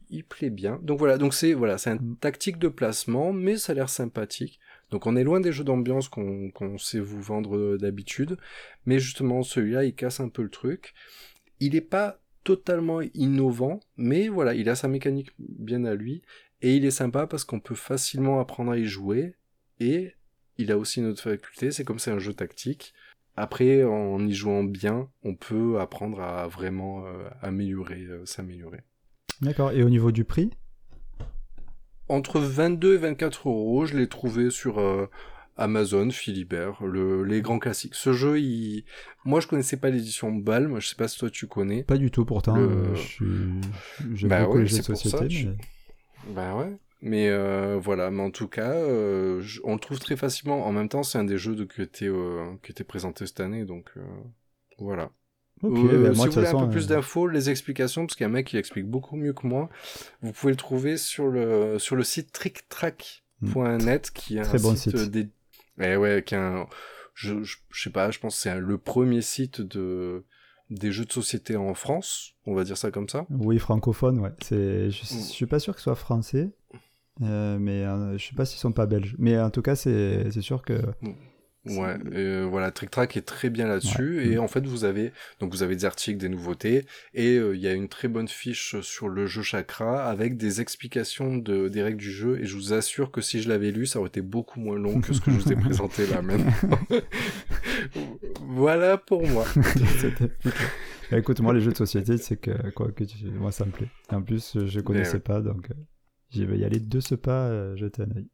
[0.09, 0.79] Il plaît bien.
[0.83, 2.17] Donc voilà, donc c'est voilà, c'est un Mm.
[2.19, 4.59] tactique de placement, mais ça a l'air sympathique.
[4.91, 8.37] Donc on est loin des jeux d'ambiance qu'on sait vous vendre d'habitude,
[8.85, 10.93] mais justement celui-là, il casse un peu le truc.
[11.59, 16.21] Il est pas totalement innovant, mais voilà, il a sa mécanique bien à lui,
[16.61, 19.33] et il est sympa parce qu'on peut facilement apprendre à y jouer,
[19.79, 20.13] et
[20.57, 22.93] il a aussi une autre faculté, c'est comme c'est un jeu tactique.
[23.35, 28.81] Après, en y jouant bien, on peut apprendre à vraiment euh, améliorer, euh, s'améliorer.
[29.41, 29.71] D'accord.
[29.71, 30.51] Et au niveau du prix?
[32.07, 35.07] Entre 22 et 24 euros, je l'ai trouvé sur euh,
[35.57, 37.95] Amazon, Philibert, le, les grands classiques.
[37.95, 38.85] Ce jeu, il...
[39.23, 41.83] moi je connaissais pas l'édition Balm, je sais pas si toi tu connais.
[41.83, 42.55] Pas du tout pourtant.
[42.55, 43.25] Le- je suis-
[44.13, 45.17] J'aime Bah ouais, les jeux de société.
[45.17, 45.55] ça, je- mais-
[46.35, 46.77] Bah ouais.
[47.01, 50.65] Mais euh, voilà, mais en tout cas, euh, on le trouve très facilement.
[50.65, 53.39] En même temps, c'est un des jeux de, qui, était, euh, qui était présenté cette
[53.41, 53.91] année, donc
[54.79, 55.09] voilà.
[55.63, 58.05] Ok, Euh, bah, si moi, vous voulez façon, un peu plus euh, d'infos, les explications,
[58.05, 59.69] parce qu'il y a un mec qui explique beaucoup mieux que moi,
[60.21, 64.75] vous pouvez le trouver sur le, sur le site tricktrack.net, qui est Très un bon
[64.75, 65.11] site, site.
[65.11, 65.29] dé-
[65.79, 66.67] Eh ouais, qui est un...
[67.13, 70.23] je, je, je sais pas, je pense que c'est le premier site de
[70.71, 73.27] des jeux de société en France, on va dire ça comme ça.
[73.29, 74.31] Oui, francophone, ouais.
[74.41, 74.89] C'est...
[74.89, 75.19] Je, je Mm.
[75.19, 76.49] suis pas sûr que ce soit français,
[77.21, 79.15] euh, mais euh, je sais pas s'ils sont pas belges.
[79.19, 80.81] Mais en tout cas, c'est, c'est sûr que.
[81.65, 84.27] Ouais, euh, voilà, Trick Track est très bien là-dessus Ouais.
[84.27, 84.39] et Mm.
[84.41, 86.85] en fait vous avez donc vous avez des articles, des nouveautés
[87.15, 90.61] et euh, il y a une très bonne fiche sur le jeu Chakra avec des
[90.61, 93.85] explications de des règles du jeu et je vous assure que si je l'avais lu,
[93.87, 96.51] ça aurait été beaucoup moins long que ce que je vous ai présenté là maintenant.
[98.41, 99.45] voilà pour moi.
[101.11, 103.89] Écoute, moi, les jeux de société, c'est que, quoi, que tu- moi, ça me plaît.
[104.11, 105.19] En plus, je connaissais ouais.
[105.19, 105.73] pas, donc euh,
[106.31, 108.27] j'y vais y aller de ce pas, jeter un œil.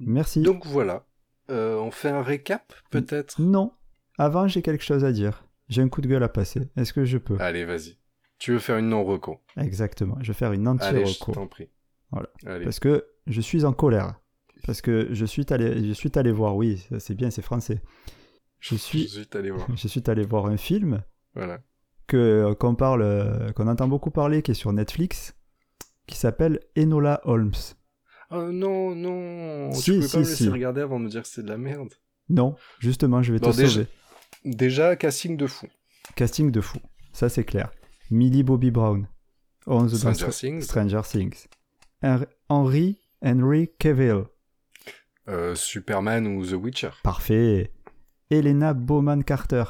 [0.00, 0.42] Merci.
[0.42, 1.06] Donc voilà,
[1.50, 3.40] Euh, on fait un récap peut-être?
[3.40, 3.72] Non.
[4.18, 5.44] Avant, j'ai quelque chose à dire.
[5.68, 6.68] J'ai un coup de gueule à passer.
[6.76, 7.36] Est-ce que je peux?
[7.40, 7.96] Allez, vas-y.
[8.38, 9.40] Tu veux faire une non-reco?
[9.56, 10.16] Exactement.
[10.20, 11.32] Je vais faire une Allez, je anti-reco.
[11.32, 11.68] t'en prie.
[12.10, 12.28] Voilà.
[12.46, 12.64] Allez.
[12.64, 14.20] Parce que je suis en colère.
[14.66, 17.82] Parce que je suis allé, je suis allé voir, oui, c'est bien, c'est français.
[18.60, 19.66] Je Je suis, suis allé voir.
[19.76, 21.02] je suis allé voir un film
[21.34, 21.60] Voilà.
[22.06, 25.34] que qu'on parle, euh, qu'on entend beaucoup parler, qui est sur Netflix,
[26.06, 27.52] qui s'appelle Enola Holmes.
[28.30, 29.72] Oh non, non.
[29.72, 30.48] Si, tu si, pas me laisser si.
[30.48, 31.92] regarder avant de me dire que c'est de la merde.
[32.28, 33.86] Non, justement, je vais Bon, te déjà- sauver.
[34.44, 35.66] Déjà, casting de fou.
[36.16, 36.78] Casting de fou,
[37.12, 37.70] ça c'est clair.
[38.10, 39.08] Millie Bobby Brown,
[39.66, 40.62] 11 dans Stranger Str- Things.
[40.62, 41.46] Stranger Things.
[42.02, 44.24] Hen- Henry Henry Cavill,
[45.28, 46.90] Euh, Superman ou The Witcher.
[47.02, 47.72] parfait.
[48.30, 49.64] Elena Bowman Carter.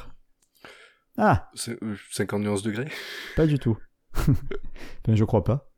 [1.17, 2.89] Ah, C'est- euh, 50 nuances degrés.
[3.37, 3.77] pas du tout.
[5.05, 5.71] ben, je crois pas.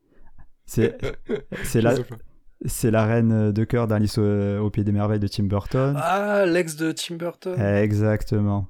[0.66, 0.98] C'est
[1.82, 1.96] la.
[2.66, 5.96] C'est la reine de cœur d'Alice au, au pied des merveilles de Tim Burton.
[5.98, 7.60] Ah, l'ex de Tim Burton.
[7.60, 8.68] Exactement.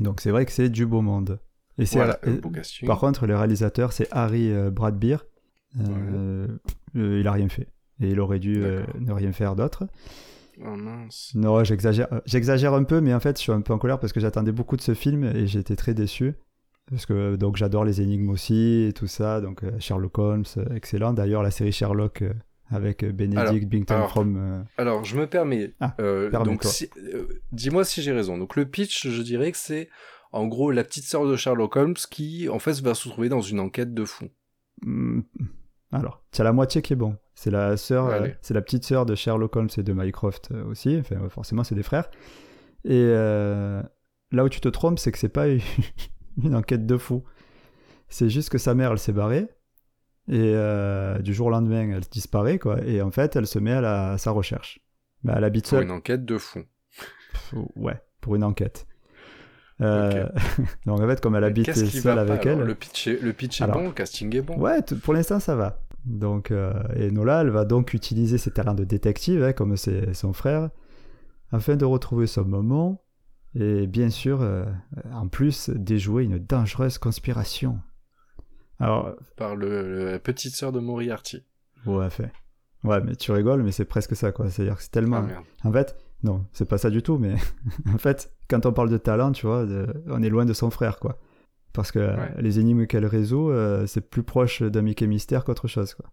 [0.00, 1.38] Donc c'est vrai que c'est du beau monde.
[1.78, 2.86] Et c'est Voilà, et- un beau casting.
[2.86, 5.18] par contre le réalisateur c'est Harry euh, Bradbeer.
[5.80, 6.46] Euh,
[6.96, 7.68] euh, il a rien fait
[8.00, 9.84] et il aurait dû euh, ne rien faire d'autre.
[10.62, 11.32] Oh mince.
[11.34, 13.98] Non, j'exagère, euh, j'exagère un peu, mais en fait je suis un peu en colère
[13.98, 16.34] parce que j'attendais beaucoup de ce film et j'étais très déçu.
[16.90, 20.74] Parce que donc j'adore les énigmes aussi et tout ça, donc euh, Sherlock Holmes, euh,
[20.74, 21.12] excellent.
[21.14, 22.32] D'ailleurs la série Sherlock euh,
[22.72, 24.36] avec euh, Benedict Alors, Bington alors, from.
[24.36, 25.74] euh, Alors, je me permets.
[25.80, 28.38] Ah, euh, donc, si- euh, dis-moi si j'ai raison.
[28.38, 29.88] Donc, le pitch, je dirais que c'est
[30.32, 33.40] en gros la petite sœur de Sherlock Holmes qui, en fait, va se retrouver dans
[33.42, 34.26] une enquête de fou.
[34.84, 35.20] Hmm,
[35.92, 37.16] Alors, tu as la moitié qui est bon.
[37.34, 40.96] C'est la sœur, c'est la petite sœur de Sherlock Holmes et de Mycroft aussi.
[40.98, 42.10] Enfin, forcément, c'est des frères.
[42.84, 45.46] Et là où tu te trompes, c'est que c'est pas
[46.42, 47.24] une enquête de fou.
[48.08, 49.48] C'est juste que sa mère, elle s'est barrée.
[50.28, 52.80] Et euh, du jour au lendemain, elle disparaît, quoi.
[52.84, 54.80] Et en fait, elle se met à, la- à sa recherche.
[55.24, 55.84] Bah, elle habite Pour seule.
[55.84, 56.34] une enquête de.
[56.36, 56.56] Pff,
[57.76, 58.86] Ouais, pour une enquête.
[59.80, 60.28] Euh,
[60.86, 62.60] Donc en fait, comme elle habite seule avec elle.
[62.60, 64.56] Le pitch est, le pitch est Alors, bon, le casting est bon.
[64.58, 65.80] Ouais, pour l'instant ça va.
[66.04, 70.14] Donc, euh, et Nola, elle va donc utiliser ses talents de détective, hein, comme c'est
[70.14, 70.70] son frère,
[71.52, 73.02] afin de retrouver son maman
[73.54, 74.64] et bien sûr, euh,
[75.12, 77.78] en plus, déjouer une dangereuse conspiration.
[78.82, 81.42] Alors, Par le, la petite sœur de Moriarty.
[81.86, 82.32] ouais, fait.
[82.84, 84.50] Ouais, mais tu rigoles, mais c'est presque ça, quoi.
[84.50, 85.24] C'est-à-dire que c'est tellement.
[85.30, 85.68] Ah.
[85.68, 87.34] En fait, non, c'est pas ça du tout, mais
[87.94, 90.70] en fait, quand on parle de talent, tu vois, de- on est loin de son
[90.70, 91.18] frère, quoi.
[91.72, 92.34] Parce que Ouais.
[92.42, 96.06] les énigmes qu'elle résout, euh, c'est plus proche d'un Mickey Mystère qu'autre chose, quoi.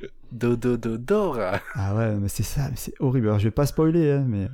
[0.32, 1.60] Do, do, do, Dora.
[1.74, 3.28] Ah ouais, mais c'est ça, mais c'est horrible.
[3.28, 4.48] Alors, je vais pas spoiler, hein, mais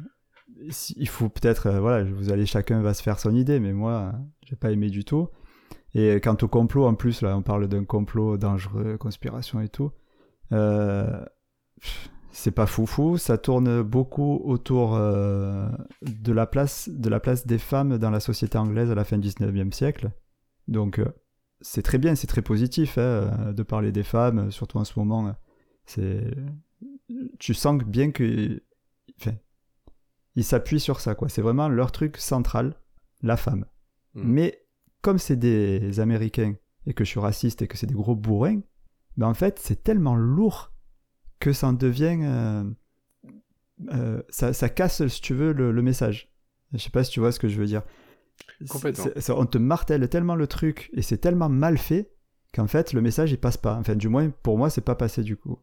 [0.97, 4.13] il faut peut-être, euh, voilà, vous allez, chacun va se faire son idée, mais moi,
[4.47, 5.29] j'ai pas aimé du tout.
[5.95, 9.91] Et quant au complot, en plus, là, on parle d'un complot dangereux, conspiration et tout.
[10.53, 11.25] Euh,
[12.31, 15.69] c'est pas foufou, ça tourne beaucoup autour euh,
[16.03, 19.19] de, la place, de la place des femmes dans la société anglaise à la fin
[19.19, 20.11] du 19e siècle.
[20.67, 21.13] Donc, euh,
[21.61, 25.35] c'est très bien, c'est très positif hein, de parler des femmes, surtout en ce moment.
[25.85, 26.35] C'est,
[27.39, 28.63] tu sens bien que,
[29.21, 29.37] enfin,
[30.37, 31.29] ils s'appuient sur ça, quoi.
[31.29, 32.75] C'est vraiment leur truc central,
[33.23, 33.67] la femme.
[34.15, 34.23] Mm.
[34.25, 34.62] Mais
[35.03, 36.55] comme c'est des Américains
[36.87, 38.61] et que je suis raciste et que c'est des gros bourrins,
[39.17, 40.73] ben en fait, c'est tellement lourd
[41.39, 42.65] que ça en devient, euh,
[43.93, 46.33] euh, ça, ça casse, si tu veux, le, le message.
[46.73, 47.83] Je sais pas si tu vois ce que je veux dire.
[48.69, 49.07] Complètement.
[49.37, 52.13] On te martèle tellement le truc et c'est tellement mal fait
[52.55, 53.77] qu'en fait le message il passe pas.
[53.77, 55.59] Enfin, du moins pour moi, c'est pas passé du coup.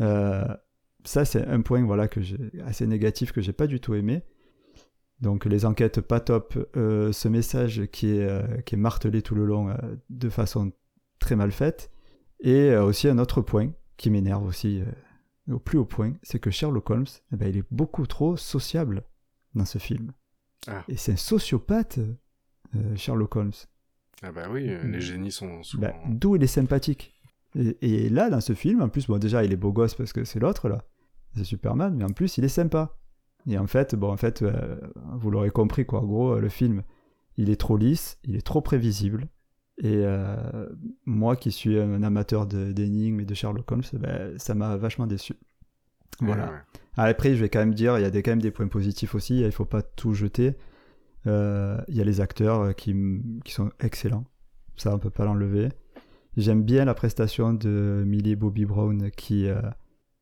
[0.00, 0.44] Euh,
[1.04, 2.20] ça, c'est un point voilà que
[2.64, 4.22] assez négatif que j'ai pas du tout aimé.
[5.20, 9.34] Donc les enquêtes pas top, euh, ce message qui est euh, qui est martelé tout
[9.34, 9.74] le long euh,
[10.08, 10.72] de façon
[11.18, 11.90] très mal faite.
[12.42, 14.82] Et aussi un autre point qui m'énerve aussi
[15.50, 19.02] au plus haut point, c'est que Sherlock Holmes, eh ben, il est beaucoup trop sociable
[19.54, 20.12] dans ce film.
[20.66, 20.82] Ah.
[20.88, 21.98] Et c'est un sociopathe,
[22.96, 23.52] Sherlock Holmes.
[24.22, 25.88] Ah bah oui, les génies sont souvent...
[25.88, 27.12] Bah, D'où il est sympathique.
[27.54, 30.14] Et, et là, dans ce film, en plus, bon, déjà, il est beau gosse parce
[30.14, 30.82] que c'est l'autre, là.
[31.36, 32.96] C'est Superman, mais en plus, il est sympa.
[33.46, 34.76] Et en fait, bon, en fait, euh,
[35.14, 36.00] vous l'aurez compris, quoi.
[36.00, 36.82] En gros, euh, le film,
[37.36, 39.28] il est trop lisse, il est trop prévisible.
[39.78, 40.68] Et euh,
[41.06, 45.34] moi, qui suis un amateur d'énigmes et de Sherlock Holmes, ben, ça m'a vachement déçu.
[46.20, 46.44] Voilà.
[46.44, 47.10] Ouais, ouais.
[47.10, 49.14] Après, je vais quand même dire, il y a des, quand même des points positifs
[49.14, 50.54] aussi, il faut pas tout jeter.
[51.26, 52.94] Euh, Il y a les acteurs qui,
[53.42, 54.24] qui sont excellents,
[54.76, 55.70] ça on peut pas l'enlever.
[56.36, 59.48] J'aime bien la prestation de Millie Bobby Brown qui,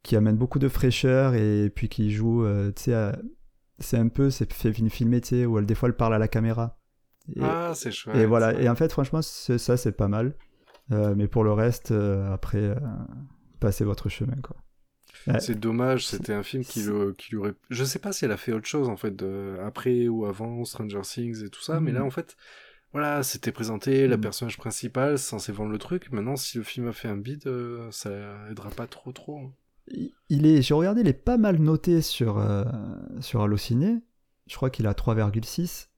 [0.03, 3.12] qui amène beaucoup de fraîcheur et puis qui joue, euh, tu sais,
[3.78, 6.18] c'est un peu, c'est fait filmé, tu sais, où elle, des fois elle parle à
[6.18, 6.78] la caméra.
[7.36, 8.16] Et, Ah, c'est chouette.
[8.16, 10.34] et voilà, et en fait, franchement, ça c'est pas mal.
[10.90, 12.74] Euh, mais pour le reste, euh, après,
[13.61, 14.57] passez votre chemin, quoi.
[15.26, 15.40] Ouais.
[15.40, 17.55] C'est dommage, c'était un film qui, le, qui lui aurait...
[17.70, 19.57] Je sais pas si elle a fait autre chose, en fait, de...
[19.62, 22.07] après ou avant Stranger Things et tout ça, mais là, Mhm.
[22.07, 22.36] en fait,
[22.92, 24.22] voilà, c'était présenté, la Mhm.
[24.22, 26.11] personnage principal, censé vendre le truc.
[26.12, 27.51] Maintenant, si le film a fait un bide,
[27.90, 28.11] ça
[28.51, 29.53] aidera pas trop, trop.
[29.97, 30.09] Hein.
[30.28, 32.64] Il- est, j'ai regardé, il est pas mal noté sur, euh,
[33.20, 33.99] sur Allociné.
[34.47, 35.89] Je crois qu'il a 3,6.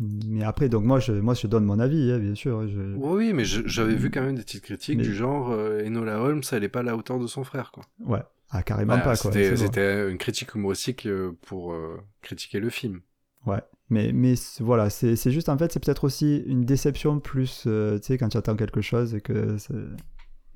[0.00, 2.68] Mais après, donc moi, je, moi, je donne mon avis, hein, bien sûr.
[2.68, 2.94] Je...
[2.96, 6.42] Oui, mais j'avais vu quand même des petites critiques Mais- du genre euh, Enola Holmes,
[6.52, 7.84] elle est pas à la hauteur de son frère, quoi.
[8.04, 9.32] Ouais, ah, carrément Bah, pas, quoi.
[9.32, 13.00] C'était une critique humoristique euh, pour euh, critiquer le film.
[13.46, 17.98] Ouais, mais, mais voilà, c'est juste, en fait, c'est peut-être aussi une déception plus, euh,
[17.98, 19.56] tu sais, quand tu attends quelque chose et que...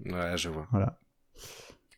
[0.04, 0.66] Ouais, je vois.
[0.70, 0.98] Voilà.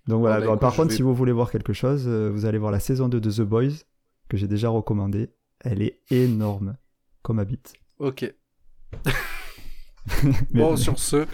[0.07, 2.31] Donc voilà, bah, bon, écoute, par contre, vais- si vous voulez voir quelque chose, euh,
[2.31, 3.85] vous allez voir la saison 2 de The Boys,
[4.29, 5.31] que j'ai déjà recommandé.
[5.61, 6.77] Elle est énorme,
[7.23, 7.75] comme habite.
[7.99, 8.33] Ok.
[10.53, 11.25] Bon, sur ce,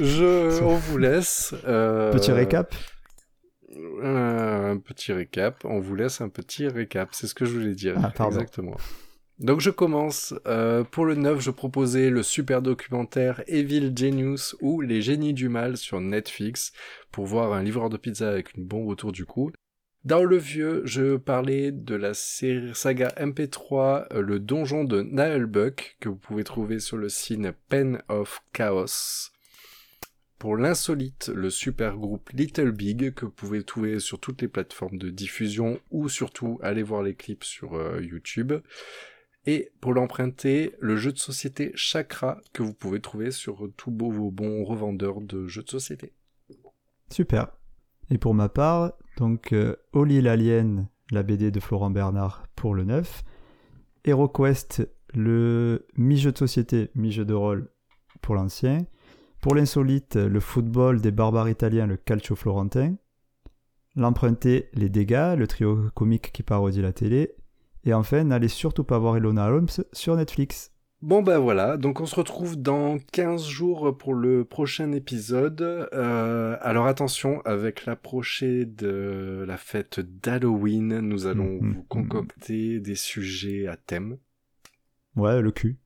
[0.00, 1.54] je, on vous laisse.
[1.66, 2.74] euh, Petit récap
[4.02, 5.64] un petit récap.
[5.64, 7.10] On vous laisse un petit récap.
[7.12, 7.96] C'est ce que je voulais dire.
[8.02, 8.26] Ah.
[8.26, 8.76] Exactement.
[9.38, 10.34] Donc je commence.
[10.46, 15.50] Euh, pour le 9, je proposais le super documentaire Evil Genius ou Les génies du
[15.50, 16.72] mal sur Netflix
[17.12, 19.52] pour voir un livreur de pizza avec une bombe autour du cou.
[20.04, 26.08] Dans le vieux, je parlais de la saga MP3 euh, Le donjon de Naelbuck que
[26.08, 29.32] vous pouvez trouver sur le site Pen of Chaos.
[30.38, 34.96] Pour l'insolite, le super groupe Little Big que vous pouvez trouver sur toutes les plateformes
[34.96, 38.52] de diffusion ou surtout aller voir les clips sur euh, YouTube.
[39.46, 44.30] Et pour l'emprunter, le jeu de société Chakra que vous pouvez trouver sur tous vos
[44.30, 46.12] bons revendeurs de jeux de société.
[47.10, 47.48] Super.
[48.10, 52.84] Et pour ma part, donc euh, Oli l'Alien, la BD de Florent Bernard pour le
[52.84, 53.24] 9.
[54.04, 57.70] HeroQuest, le mi-jeu de société, mi-jeu de rôle
[58.22, 58.84] pour l'ancien.
[59.40, 62.96] Pour l'insolite, le football des barbares italiens, le calcio florentin.
[63.94, 67.34] L'emprunté, les dégâts, le trio comique qui parodie la télé.
[67.86, 70.72] Et enfin, n'allez surtout pas voir Elona Holmes sur Netflix.
[71.02, 75.60] Bon ben voilà, donc on se retrouve dans 15 jours pour le prochain épisode.
[75.62, 82.94] Euh, alors attention, avec l'approcher de la fête d'Halloween, nous allons Mhm, vous concocter des
[82.94, 84.16] sujets à thème.
[85.16, 85.78] Ouais, le cul.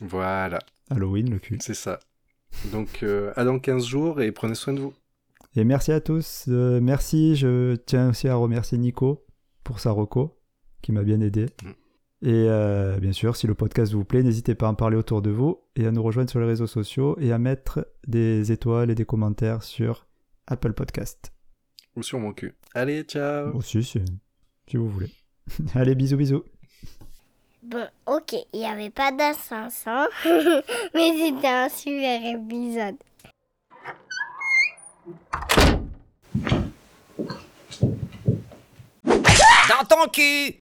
[0.00, 0.58] Voilà,
[0.90, 1.58] Halloween, le cul.
[1.62, 2.00] c'est ça.
[2.72, 4.94] Donc euh, à dans 15 jours et prenez soin de vous.
[5.54, 6.46] Et merci à tous.
[6.48, 9.24] Euh, merci, je tiens aussi à remercier Nico
[9.64, 10.36] pour sa reco,
[10.82, 11.46] qui m'a bien aidé.
[11.62, 11.70] Mm.
[12.22, 15.20] Et euh, bien sûr, si le podcast vous plaît, n'hésitez pas à en parler autour
[15.20, 18.90] de vous et à nous rejoindre sur les réseaux sociaux et à mettre des étoiles
[18.90, 20.06] et des commentaires sur
[20.46, 21.32] Apple Podcast.
[21.94, 22.54] Ou sur mon cul.
[22.74, 24.00] Allez, ciao Aussi, si,
[24.68, 25.10] si vous voulez.
[25.74, 26.44] Allez, bisous, bisous.
[27.62, 30.06] Bon, ok, il n'y avait pas d'assassin,
[30.94, 32.94] mais c'était un super épisode.
[39.68, 40.54] Dans ton cul